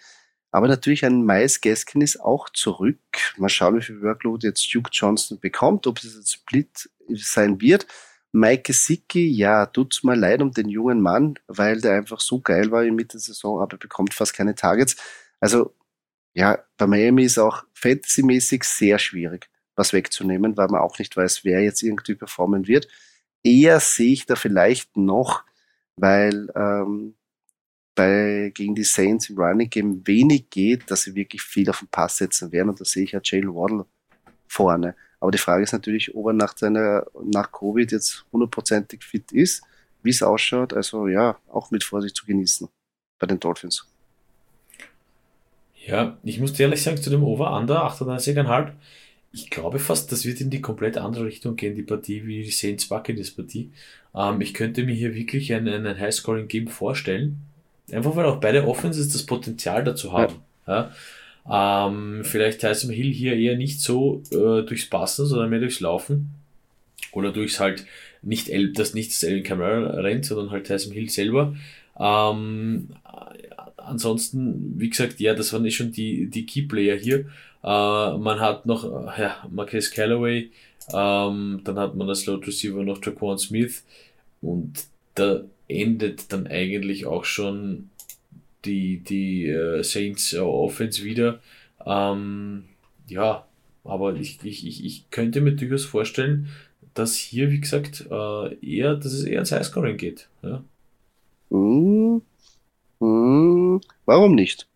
[0.50, 2.98] Aber natürlich ein Miles Gaskin ist auch zurück.
[3.36, 7.86] Mal schauen, wie viel Workload jetzt Duke Johnson bekommt, ob es ein Split sein wird.
[8.32, 12.70] Mike Gesicki, ja, tut's mal leid um den jungen Mann, weil der einfach so geil
[12.70, 14.96] war in Mitte der Saison, aber bekommt fast keine Targets.
[15.40, 15.74] Also,
[16.34, 21.44] ja, bei Miami ist auch fantasymäßig sehr schwierig was wegzunehmen, weil man auch nicht weiß,
[21.44, 22.86] wer jetzt irgendwie performen wird.
[23.42, 25.42] Eher sehe ich da vielleicht noch,
[25.96, 27.16] weil ähm,
[28.00, 31.88] bei, gegen die Saints im Running Game wenig geht, dass sie wirklich viel auf den
[31.88, 32.70] Pass setzen werden.
[32.70, 33.84] Und da sehe ich ja Jalen Waddle
[34.48, 34.94] vorne.
[35.20, 39.62] Aber die Frage ist natürlich, ob er nach seiner, nach Covid jetzt hundertprozentig fit ist,
[40.02, 40.72] wie es ausschaut.
[40.72, 42.68] Also ja, auch mit Vorsicht zu genießen
[43.18, 43.86] bei den Dolphins.
[45.86, 48.72] Ja, ich muss dir ehrlich sagen, zu dem Over-Under 38,5
[49.32, 52.50] ich glaube fast, das wird in die komplett andere Richtung gehen, die Partie, wie die
[52.50, 53.70] Saints Buccaneers Partie.
[54.12, 57.49] Ähm, ich könnte mir hier wirklich einen, einen High-Scoring-Game vorstellen.
[57.92, 60.36] Einfach weil auch beide Offenses das Potenzial dazu haben.
[60.66, 60.90] Ja.
[61.46, 61.86] ja.
[61.86, 66.34] Ähm, vielleicht Tyson Hill hier eher nicht so äh, durchs Passen, sondern mehr durchs Laufen.
[67.12, 67.86] Oder durchs halt
[68.22, 71.56] nicht, El dass nicht das Elvin Kamara rennt, sondern halt Tyson Hill selber.
[71.98, 72.90] Ähm,
[73.76, 77.26] ansonsten, wie gesagt, ja, das waren eh schon die, die Key-Player hier.
[77.62, 78.84] Äh, man hat noch
[79.18, 80.50] ja, Marquez Callaway,
[80.92, 83.84] ähm, dann hat man als Slot Receiver noch Jaquan Smith
[84.40, 84.84] und
[85.14, 87.90] da endet dann eigentlich auch schon
[88.64, 91.40] die, die äh, Saints äh, Offense wieder.
[91.84, 92.64] Ähm,
[93.06, 93.46] ja,
[93.84, 96.48] aber ich, ich, ich, ich könnte mir durchaus vorstellen,
[96.94, 100.28] dass hier, wie gesagt, äh, eher, dass es eher ins Highscoring geht.
[100.42, 100.62] Ja.
[101.50, 102.20] Mm,
[103.00, 104.66] mm, warum nicht?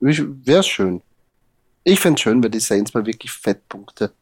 [0.00, 1.02] Wäre schön.
[1.82, 4.12] Ich fände es schön, wenn die Saints mal wirklich Fettpunkte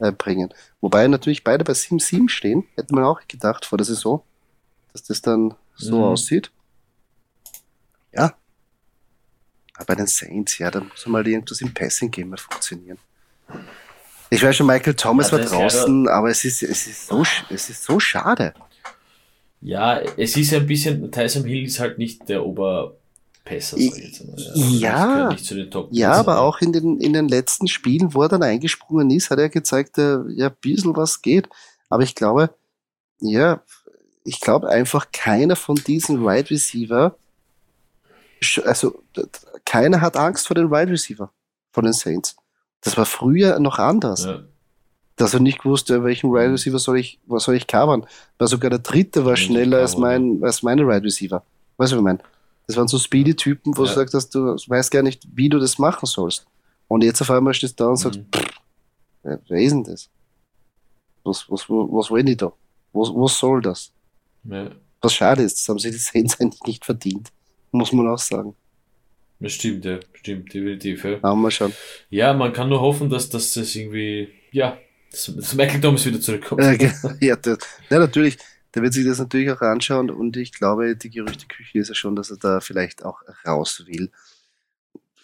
[0.00, 0.52] äh, bringen.
[0.80, 2.64] Wobei natürlich beide bei 7-7 stehen.
[2.74, 4.22] Hätte man auch gedacht vor der Saison,
[4.92, 6.04] dass das dann so mhm.
[6.04, 6.50] aussieht.
[8.12, 8.34] Ja.
[9.74, 12.98] Aber bei den Saints, ja, da muss mal irgendwas im Passing-Game funktionieren.
[14.28, 17.24] Ich weiß schon, Michael Thomas also war draußen, ja, aber es ist, es, ist so,
[17.48, 18.54] es ist so schade.
[19.60, 22.96] Ja, es ist ein bisschen, Tyson Hill ist halt nicht der Ober,
[23.44, 23.76] Pässe.
[24.54, 25.34] Ja,
[25.90, 29.38] ja aber auch in den, in den letzten Spielen, wo er dann eingesprungen ist, hat
[29.38, 31.48] er gezeigt, äh, ja, ein bisschen was geht.
[31.88, 32.50] Aber ich glaube,
[33.20, 33.62] ja,
[34.24, 37.16] ich glaube einfach, keiner von diesen Wide Receiver,
[38.64, 39.02] also
[39.64, 41.30] keiner hat Angst vor den Wide Receiver
[41.72, 42.36] von den Saints.
[42.82, 44.24] Das war früher noch anders.
[44.24, 44.42] Ja.
[45.16, 48.06] Dass er nicht wusste, welchen Wide Receiver soll ich, was soll ich covern.
[48.38, 51.42] War sogar der dritte war schneller als mein, als meine Wide Receiver.
[51.76, 52.20] Weißt du, was ich meine?
[52.70, 53.88] Das waren so Speedy-Typen, wo ja.
[53.88, 56.46] du sagst, dass du weißt gar nicht, wie du das machen sollst.
[56.86, 58.26] Und jetzt auf einmal stehst du da und sagst, mhm.
[58.32, 58.60] pff,
[59.22, 60.08] wer ist denn das?
[61.24, 62.52] Was, was, was wollen die da?
[62.92, 63.92] Was, was soll das?
[64.44, 64.70] Ja.
[65.00, 67.30] Was schade ist, das haben sie die Saints eigentlich nicht verdient.
[67.72, 68.54] Muss man auch sagen.
[69.40, 71.04] Das stimmt, ja, stimmt, definitiv.
[71.04, 71.20] Ja.
[71.22, 71.72] Haben wir schon.
[72.10, 74.78] Ja, man kann nur hoffen, dass, dass das irgendwie, ja,
[75.10, 76.62] dass, dass Michael Thomas wieder zurückkommt.
[77.20, 77.58] ja, das,
[77.88, 78.36] ja, natürlich
[78.74, 82.16] der wird sich das natürlich auch anschauen und ich glaube, die Gerüchteküche ist ja schon,
[82.16, 84.10] dass er da vielleicht auch raus will.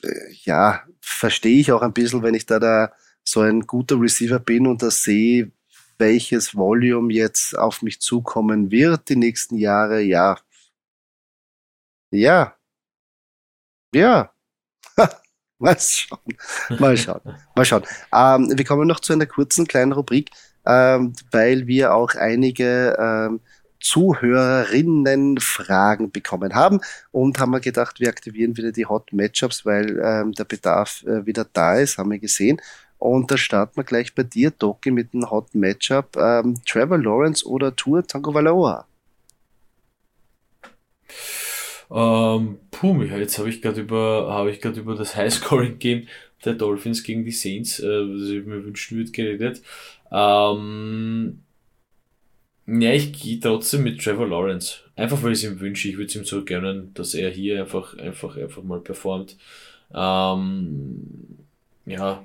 [0.03, 2.93] Äh, ja, verstehe ich auch ein bisschen, wenn ich da, da
[3.25, 5.51] so ein guter Receiver bin und da sehe,
[5.99, 10.01] welches Volume jetzt auf mich zukommen wird die nächsten Jahre.
[10.03, 10.39] Ja,
[12.11, 12.57] Ja.
[13.95, 14.33] Ja.
[15.59, 16.21] Mal schauen.
[16.79, 17.21] Mal schauen.
[17.55, 17.85] Mal schauen.
[18.13, 20.31] Ähm, wir kommen noch zu einer kurzen kleinen Rubrik,
[20.67, 23.41] ähm, weil wir auch einige ähm,
[23.81, 26.81] Zuhörerinnen-Fragen bekommen haben
[27.12, 31.27] und haben wir gedacht, wir aktivieren wieder die Hot Matchups, weil ähm, der Bedarf äh,
[31.27, 32.59] wieder da ist, haben wir gesehen.
[32.99, 36.17] Und da starten wir gleich bei dir, Doki, mit einem Hot Matchup.
[36.17, 38.87] Ähm, Trevor Lawrence oder Tour Tango Valoa?
[41.91, 46.09] Ähm, puh, jetzt habe ich gerade über, gerade über das Highscoring-Game
[46.45, 49.62] der Dolphins gegen die Saints, äh, was ich mir wünschen würde, geredet.
[50.11, 51.43] Ähm,
[52.67, 54.79] ja, ich gehe trotzdem mit Trevor Lawrence.
[54.97, 55.89] Einfach weil ich es ihm wünsche.
[55.89, 59.37] Ich würde es ihm so gönnen, dass er hier einfach, einfach, einfach mal performt.
[59.95, 61.47] Ähm,
[61.87, 62.25] ja,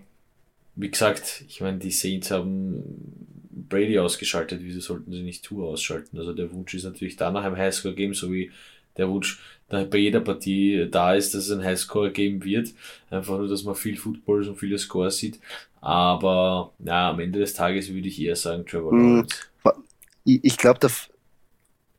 [0.75, 2.83] wie gesagt, ich meine, die Saints haben
[3.69, 6.17] Brady ausgeschaltet, wieso sollten sie nicht Tour ausschalten?
[6.17, 8.51] Also der Wunsch ist natürlich da nach einem Highscore-Game, so wie
[8.97, 12.69] der Wunsch bei jeder Partie da ist, dass es ein Highscore geben wird.
[13.09, 15.39] Einfach nur, dass man viel Footballs und viele Scores sieht.
[15.81, 19.35] Aber ja, am Ende des Tages würde ich eher sagen Trevor hm, Lawrence.
[20.23, 20.91] Ich, glaube, der,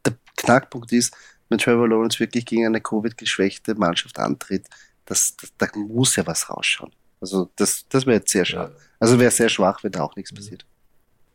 [0.07, 1.15] der Knackpunkt ist,
[1.49, 4.67] wenn Trevor Lawrence wirklich gegen eine Covid-geschwächte Mannschaft antritt,
[5.05, 6.93] das, das, da muss ja was rausschauen.
[7.21, 8.71] Also das, das wäre jetzt sehr schwach.
[8.71, 8.77] Ja.
[9.01, 10.37] Also wäre sehr schwach, wenn da auch nichts mhm.
[10.37, 10.65] passiert.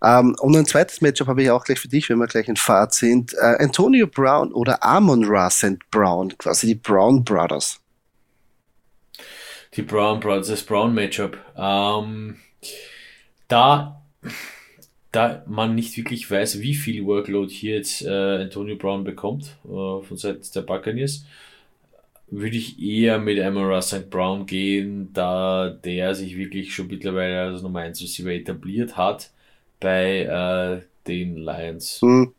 [0.01, 2.55] Ähm, und ein zweites Matchup habe ich auch gleich für dich, wenn wir gleich in
[2.55, 3.33] Fahrt sind.
[3.33, 5.79] Äh, Antonio Brown oder Amon Ra St.
[5.91, 7.79] Brown, quasi die Brown Brothers.
[9.75, 11.37] Die Brown Brothers, Brown Matchup.
[11.55, 12.37] Ähm,
[13.47, 14.01] da,
[15.11, 20.01] da man nicht wirklich weiß, wie viel Workload hier jetzt äh, Antonio Brown bekommt äh,
[20.01, 21.25] von Seiten der Buccaneers,
[22.29, 24.09] würde ich eher mit Amon St.
[24.09, 29.31] Brown gehen, da der sich wirklich schon mittlerweile als Nummer 1 Receiver etabliert hat
[29.79, 32.01] bei äh, den Lions.
[32.01, 32.33] Hm.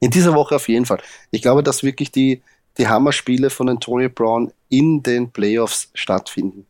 [0.00, 1.00] In dieser Woche auf jeden Fall.
[1.30, 2.42] Ich glaube, dass wirklich die,
[2.78, 6.66] die Hammerspiele von Antonio Brown in den Playoffs stattfinden.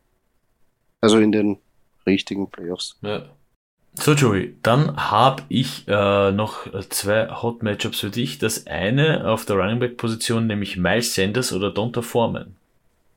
[1.01, 1.59] Also in den
[2.07, 2.97] richtigen Playoffs.
[3.03, 3.23] Ja.
[3.95, 8.39] So, Joey, dann habe ich äh, noch zwei Hot Matchups für dich.
[8.39, 12.55] Das eine auf der Running Back Position, nämlich Miles Sanders oder Donta Foreman.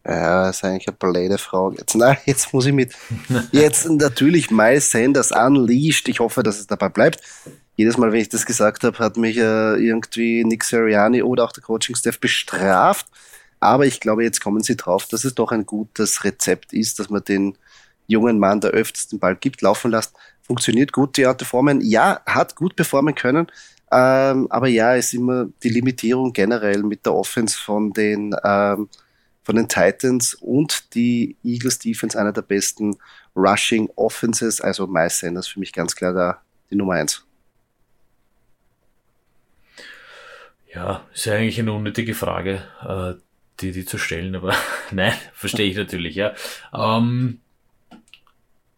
[0.04, 1.76] Ja, das ist eigentlich eine blöde Frage.
[1.78, 2.94] Jetzt, nein, jetzt muss ich mit.
[3.52, 6.08] Jetzt natürlich Miles Sanders unleashed.
[6.08, 7.22] Ich hoffe, dass es dabei bleibt.
[7.76, 11.52] Jedes Mal, wenn ich das gesagt habe, hat mich äh, irgendwie Nick Sirianni oder auch
[11.52, 13.06] der Coaching-Staff bestraft.
[13.62, 17.10] Aber ich glaube, jetzt kommen sie drauf, dass es doch ein gutes Rezept ist, dass
[17.10, 17.58] man den
[18.08, 20.14] jungen Mann, der öfters den Ball gibt, laufen lässt.
[20.42, 21.80] Funktioniert gut, die Art Formen.
[21.80, 23.48] Ja, hat gut performen können.
[23.92, 28.90] Ähm, aber ja, ist immer die Limitierung generell mit der Offense von den ähm,
[29.44, 32.98] von den Titans und die Eagles Defense einer der besten
[33.36, 34.62] Rushing Offenses.
[34.62, 37.26] Also Miles Sanders für mich ganz klar da die Nummer eins.
[40.74, 43.22] Ja, ist ja eigentlich eine unnötige Frage, äh,
[43.62, 44.54] die, die zu stellen, aber
[44.92, 46.34] nein, verstehe ich natürlich, ja.
[46.74, 47.40] Ähm,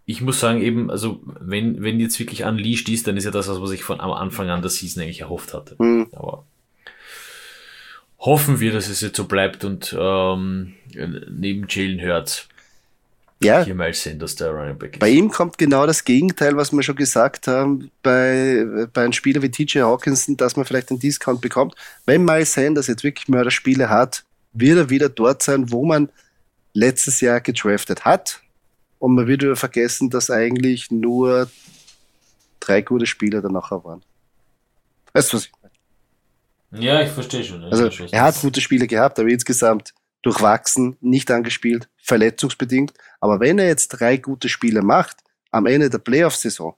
[0.06, 3.48] ich muss sagen, eben, also wenn, wenn jetzt wirklich unleashed ist, dann ist ja das,
[3.48, 5.76] was ich von am Anfang an der Season eigentlich erhofft hatte.
[5.80, 6.08] Mhm.
[6.12, 6.44] Aber
[8.20, 10.74] hoffen wir, dass es jetzt so bleibt und ähm,
[11.30, 12.48] neben Jalen Hurts
[13.44, 13.64] ja.
[13.64, 15.00] hier mal sehen, dass der Running Back ist.
[15.00, 19.42] Bei ihm kommt genau das Gegenteil, was wir schon gesagt haben, bei, bei einem Spieler
[19.42, 21.76] wie TJ Hawkinson, dass man vielleicht einen Discount bekommt.
[22.06, 24.24] Wenn Miles Sanders jetzt wirklich Mörderspiele hat,
[24.54, 26.10] wird er wieder dort sein, wo man
[26.74, 28.42] letztes Jahr gedraftet hat.
[29.00, 31.50] Und man wird vergessen, dass eigentlich nur
[32.60, 34.02] drei gute Spieler danach waren.
[35.14, 35.52] Weißt du, was ich
[36.80, 37.64] ja, ich verstehe schon.
[37.64, 39.94] Also er hat gute Spiele gehabt, aber insgesamt
[40.24, 42.94] durchwachsen, nicht angespielt, verletzungsbedingt.
[43.20, 45.18] Aber wenn er jetzt drei gute Spiele macht,
[45.52, 46.76] am Ende der Playoff-Saison,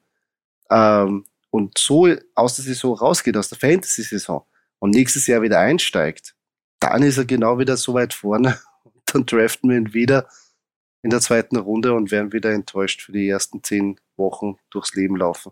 [0.69, 4.43] ähm, und so aus der Saison rausgeht, aus der Fantasy-Saison,
[4.79, 6.34] und nächstes Jahr wieder einsteigt,
[6.89, 8.59] dann ist er genau wieder so weit vorne.
[8.83, 10.27] Und dann draften wir ihn wieder
[11.01, 15.15] in der zweiten Runde und werden wieder enttäuscht für die ersten zehn Wochen durchs Leben
[15.17, 15.51] laufen.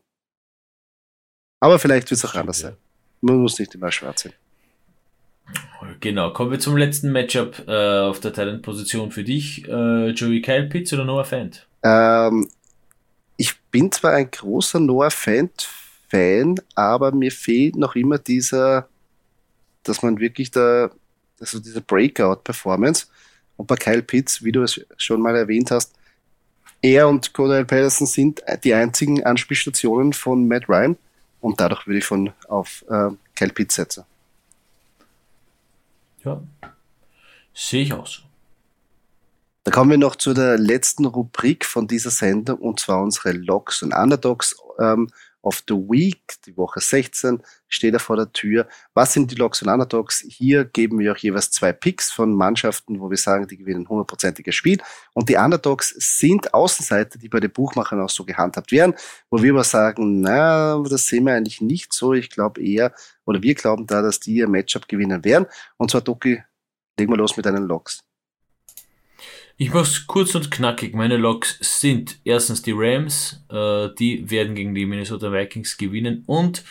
[1.60, 2.76] Aber vielleicht wird es auch anders sein.
[3.22, 4.34] Man muss nicht immer schwarz sein.
[6.00, 9.68] Genau, kommen wir zum letzten Matchup äh, auf der Talent-Position für dich.
[9.68, 11.68] Äh, Joey Kyle Pitts oder Noah Fant?
[11.84, 12.50] Ähm,
[13.38, 18.88] ich bin zwar ein großer Noah Fant-Fan, aber mir fehlt noch immer dieser,
[19.84, 20.90] dass man wirklich da,
[21.44, 23.08] also diese Breakout-Performance.
[23.58, 25.94] Und bei Kyle Pitts, wie du es schon mal erwähnt hast,
[26.82, 30.98] er und Cordell Patterson sind die einzigen Anspielstationen von Matt Ryan.
[31.40, 34.04] Und dadurch würde ich von auf äh, Kyle Pitts setzen.
[36.24, 36.42] Ja,
[37.54, 38.22] sehe ich auch so.
[39.66, 43.82] Da kommen wir noch zu der letzten Rubrik von dieser Sendung und zwar unsere Logs
[43.82, 44.58] und Underdogs.
[44.80, 45.10] Ähm,
[45.44, 48.68] of the Week, die Woche 16, steht er vor der Tür.
[48.94, 50.26] Was sind die Logs und Underdogs?
[50.28, 54.56] Hier geben wir auch jeweils zwei Picks von Mannschaften, wo wir sagen, die gewinnen hundertprozentiges
[54.56, 54.82] Spiel.
[55.14, 58.96] Und die Underdogs sind Außenseiter, die bei den Buchmachern auch so gehandhabt werden,
[59.30, 62.14] wo wir aber sagen, na, das sehen wir eigentlich nicht so.
[62.14, 62.94] Ich glaube eher,
[63.26, 65.46] oder wir glauben da, dass die ihr Matchup gewinnen werden.
[65.78, 66.42] Und zwar, Doki,
[66.98, 68.04] legen wir los mit deinen Logs.
[69.58, 70.96] Ich mach's kurz und knackig.
[70.96, 76.64] Meine Logs sind erstens die Rams, äh, die werden gegen die Minnesota Vikings gewinnen und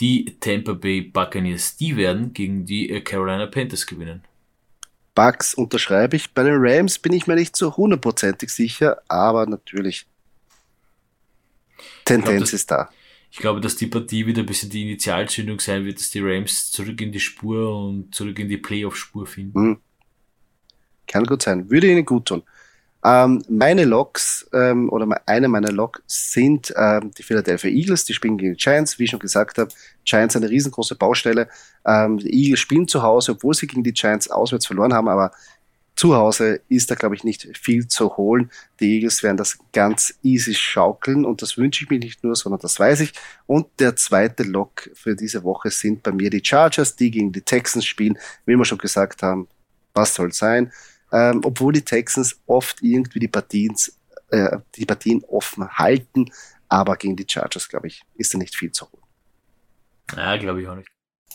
[0.00, 4.22] die Tampa Bay Buccaneers, die werden gegen die äh, Carolina Panthers gewinnen.
[5.14, 6.32] Bucks unterschreibe ich.
[6.32, 10.06] Bei den Rams bin ich mir nicht so hundertprozentig sicher, aber natürlich
[12.04, 12.90] Tendenz glaub, dass, ist da.
[13.30, 16.70] Ich glaube, dass die Partie wieder ein bisschen die Initialzündung sein wird, dass die Rams
[16.70, 19.60] zurück in die Spur und zurück in die Playoff-Spur finden.
[19.60, 19.78] Mhm.
[21.10, 21.68] Kann gut sein.
[21.68, 22.44] Würde ihnen gut tun.
[23.02, 28.36] Ähm, meine Logs ähm, oder eine meiner Logs sind ähm, die Philadelphia Eagles, die spielen
[28.36, 29.70] gegen die Giants, wie ich schon gesagt habe.
[30.04, 31.48] Giants eine riesengroße Baustelle.
[31.84, 35.32] Ähm, die Eagles spielen zu Hause, obwohl sie gegen die Giants auswärts verloren haben, aber
[35.96, 38.50] zu Hause ist da, glaube ich, nicht viel zu holen.
[38.78, 42.60] Die Eagles werden das ganz easy schaukeln und das wünsche ich mir nicht nur, sondern
[42.60, 43.12] das weiß ich.
[43.46, 47.42] Und der zweite Log für diese Woche sind bei mir die Chargers, die gegen die
[47.42, 48.16] Texans spielen.
[48.46, 49.48] Wie wir schon gesagt haben,
[49.92, 50.72] was soll sein?
[51.12, 53.74] Ähm, obwohl die Texans oft irgendwie die Partien,
[54.30, 56.26] äh, die Partien offen halten,
[56.68, 59.02] aber gegen die Chargers, glaube ich, ist da nicht viel zu holen.
[60.16, 60.88] Ja, glaube ich auch nicht.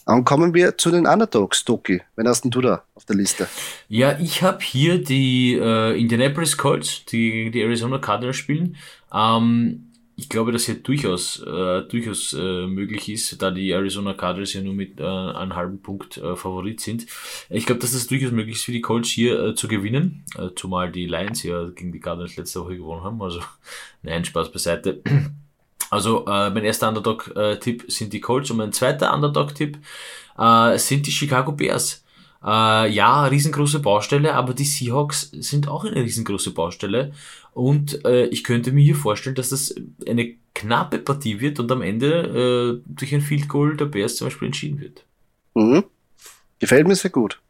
[0.06, 2.02] Dann kommen wir zu den Underdogs, Doki.
[2.16, 3.48] Wen hast denn du da auf der Liste?
[3.88, 8.78] Ja, ich habe hier die äh, Indianapolis Colts, die gegen die Arizona Cardinals spielen.
[9.12, 14.53] Ähm, ich glaube, dass hier durchaus, äh, durchaus äh, möglich ist, da die Arizona Cardinals
[14.53, 17.05] ja nur mit äh, einem halben Punkt äh, Favorit sind.
[17.49, 20.49] Ich glaube, dass das durchaus möglich ist für die Colts hier äh, zu gewinnen, äh,
[20.55, 23.22] zumal die Lions ja gegen die Cardinals letzte Woche gewonnen haben.
[23.22, 23.41] Also,
[24.03, 25.01] nein, Spaß beiseite.
[25.89, 29.78] Also, äh, mein erster Underdog-Tipp sind die Colts und mein zweiter Underdog-Tipp
[30.38, 32.05] äh, sind die Chicago Bears.
[32.45, 37.11] Äh, ja, riesengroße Baustelle, aber die Seahawks sind auch eine riesengroße Baustelle.
[37.56, 39.74] Und äh, ich könnte mir hier vorstellen, dass das
[40.06, 44.28] eine knappe Partie wird und am Ende äh, durch ein Field Goal der Bears zum
[44.28, 45.06] Beispiel entschieden wird.
[45.53, 45.86] Mhm.
[46.60, 47.41] Gefällt mir sehr gut.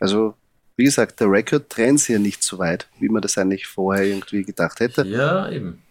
[0.00, 0.32] Also,
[0.76, 4.06] wie gesagt, der Record trennt sich ja nicht so weit, wie man das eigentlich vorher
[4.06, 5.06] irgendwie gedacht hätte.
[5.06, 5.82] Ja, eben.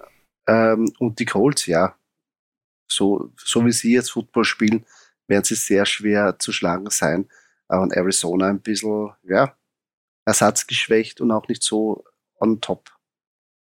[0.47, 1.95] Ähm, und die Colts, ja,
[2.87, 4.83] so, so wie sie jetzt Football spielen,
[5.27, 7.29] werden sie sehr schwer zu schlagen sein
[7.67, 9.55] und Arizona ein bisschen, ja,
[10.25, 12.03] ersatzgeschwächt und auch nicht so
[12.39, 12.94] on top.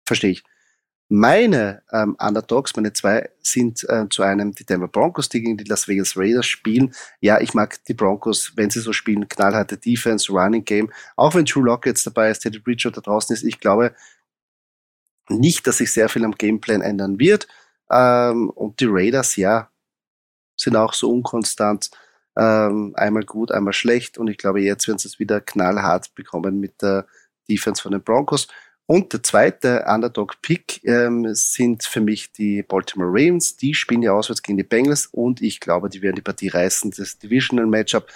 [0.08, 0.44] Verstehe ich.
[1.10, 5.64] Meine ähm, Underdogs, meine zwei, sind äh, zu einem die Denver Broncos, die gegen die
[5.64, 6.94] Las Vegas Raiders spielen.
[7.22, 10.92] Ja, ich mag die Broncos, wenn sie so spielen, knallharte Defense, Running Game.
[11.16, 13.96] Auch wenn Drew Lock jetzt dabei ist, Teddy Bridgewater draußen ist, ich glaube
[15.30, 17.48] nicht, dass sich sehr viel am Gameplan ändern wird.
[17.90, 19.70] Ähm, und die Raiders, ja,
[20.58, 21.90] sind auch so unkonstant.
[22.38, 24.18] Ähm, einmal gut, einmal schlecht.
[24.18, 27.08] Und ich glaube, jetzt werden sie es wieder knallhart bekommen mit der
[27.50, 28.48] Defense von den Broncos.
[28.88, 33.58] Und der zweite Underdog-Pick ähm, sind für mich die Baltimore Ravens.
[33.58, 36.92] Die spielen ja auswärts gegen die Bengals und ich glaube, die werden die Partie reißen.
[36.98, 38.08] Das Divisional Matchup.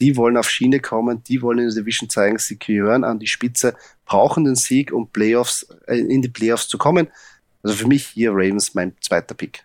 [0.00, 3.26] Die wollen auf Schiene kommen, die wollen in der Division zeigen, sie gehören an die
[3.26, 3.74] Spitze,
[4.04, 7.08] brauchen den Sieg, um Playoffs, äh, in die Playoffs zu kommen.
[7.62, 9.64] Also für mich hier Ravens mein zweiter Pick.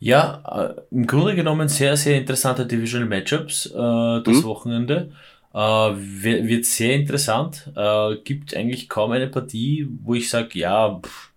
[0.00, 4.44] Ja, äh, im Grunde genommen sehr, sehr interessante Divisional Matchups äh, das mhm.
[4.44, 5.12] Wochenende.
[5.54, 7.70] Äh, wird sehr interessant.
[7.76, 11.32] Äh, gibt eigentlich kaum eine Partie, wo ich sage, ja, pff,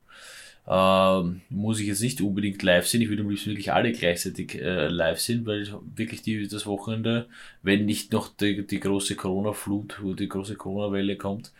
[0.67, 3.01] äh, muss ich jetzt nicht unbedingt live sehen.
[3.01, 7.27] Ich würde am liebsten wirklich alle gleichzeitig äh, live sehen, weil wirklich die, das Wochenende,
[7.61, 11.51] wenn nicht noch die, die große Corona-Flut, wo die große Corona-Welle kommt,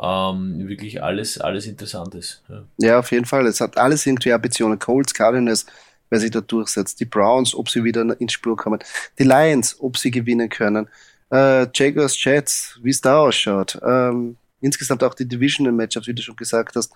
[0.00, 2.42] ähm, wirklich alles, alles interessant ist.
[2.48, 2.64] Ja.
[2.78, 2.98] ja.
[2.98, 3.46] auf jeden Fall.
[3.46, 4.78] Es hat alles irgendwie Ambitionen.
[4.78, 5.66] Colts, Cardinals,
[6.10, 7.00] wer sich da durchsetzt.
[7.00, 8.80] Die Browns, ob sie wieder ins Spur kommen.
[9.18, 10.88] Die Lions, ob sie gewinnen können.
[11.30, 13.78] Äh, Jaguars, Jets, wie es da ausschaut.
[13.82, 16.92] Ähm, insgesamt auch die Divisional Matchups, wie du schon gesagt hast.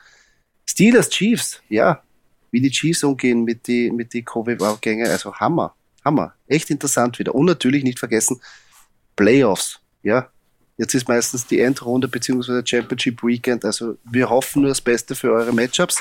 [0.66, 2.02] Steelers, Chiefs, ja.
[2.50, 5.74] Wie die Chiefs umgehen mit die, mit die Covid-Gänge, also Hammer.
[6.04, 6.34] Hammer.
[6.46, 7.34] Echt interessant wieder.
[7.34, 8.40] Und natürlich nicht vergessen,
[9.16, 10.28] Playoffs, ja.
[10.78, 12.62] Jetzt ist meistens die Endrunde bzw.
[12.64, 13.64] Championship Weekend.
[13.64, 16.00] Also wir hoffen nur das Beste für eure Matchups.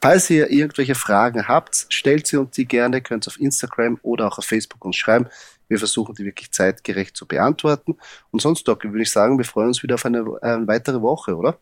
[0.00, 4.28] Falls ihr irgendwelche Fragen habt, stellt sie uns die gerne, könnt ihr auf Instagram oder
[4.28, 5.26] auch auf Facebook uns schreiben.
[5.68, 7.96] Wir versuchen die wirklich zeitgerecht zu beantworten.
[8.30, 11.36] Und sonst, Doc, würde ich sagen, wir freuen uns wieder auf eine, eine weitere Woche,
[11.36, 11.58] oder?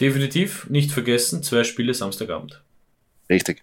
[0.00, 2.62] Definitiv, nicht vergessen, zwei Spiele Samstagabend.
[3.28, 3.62] Richtig.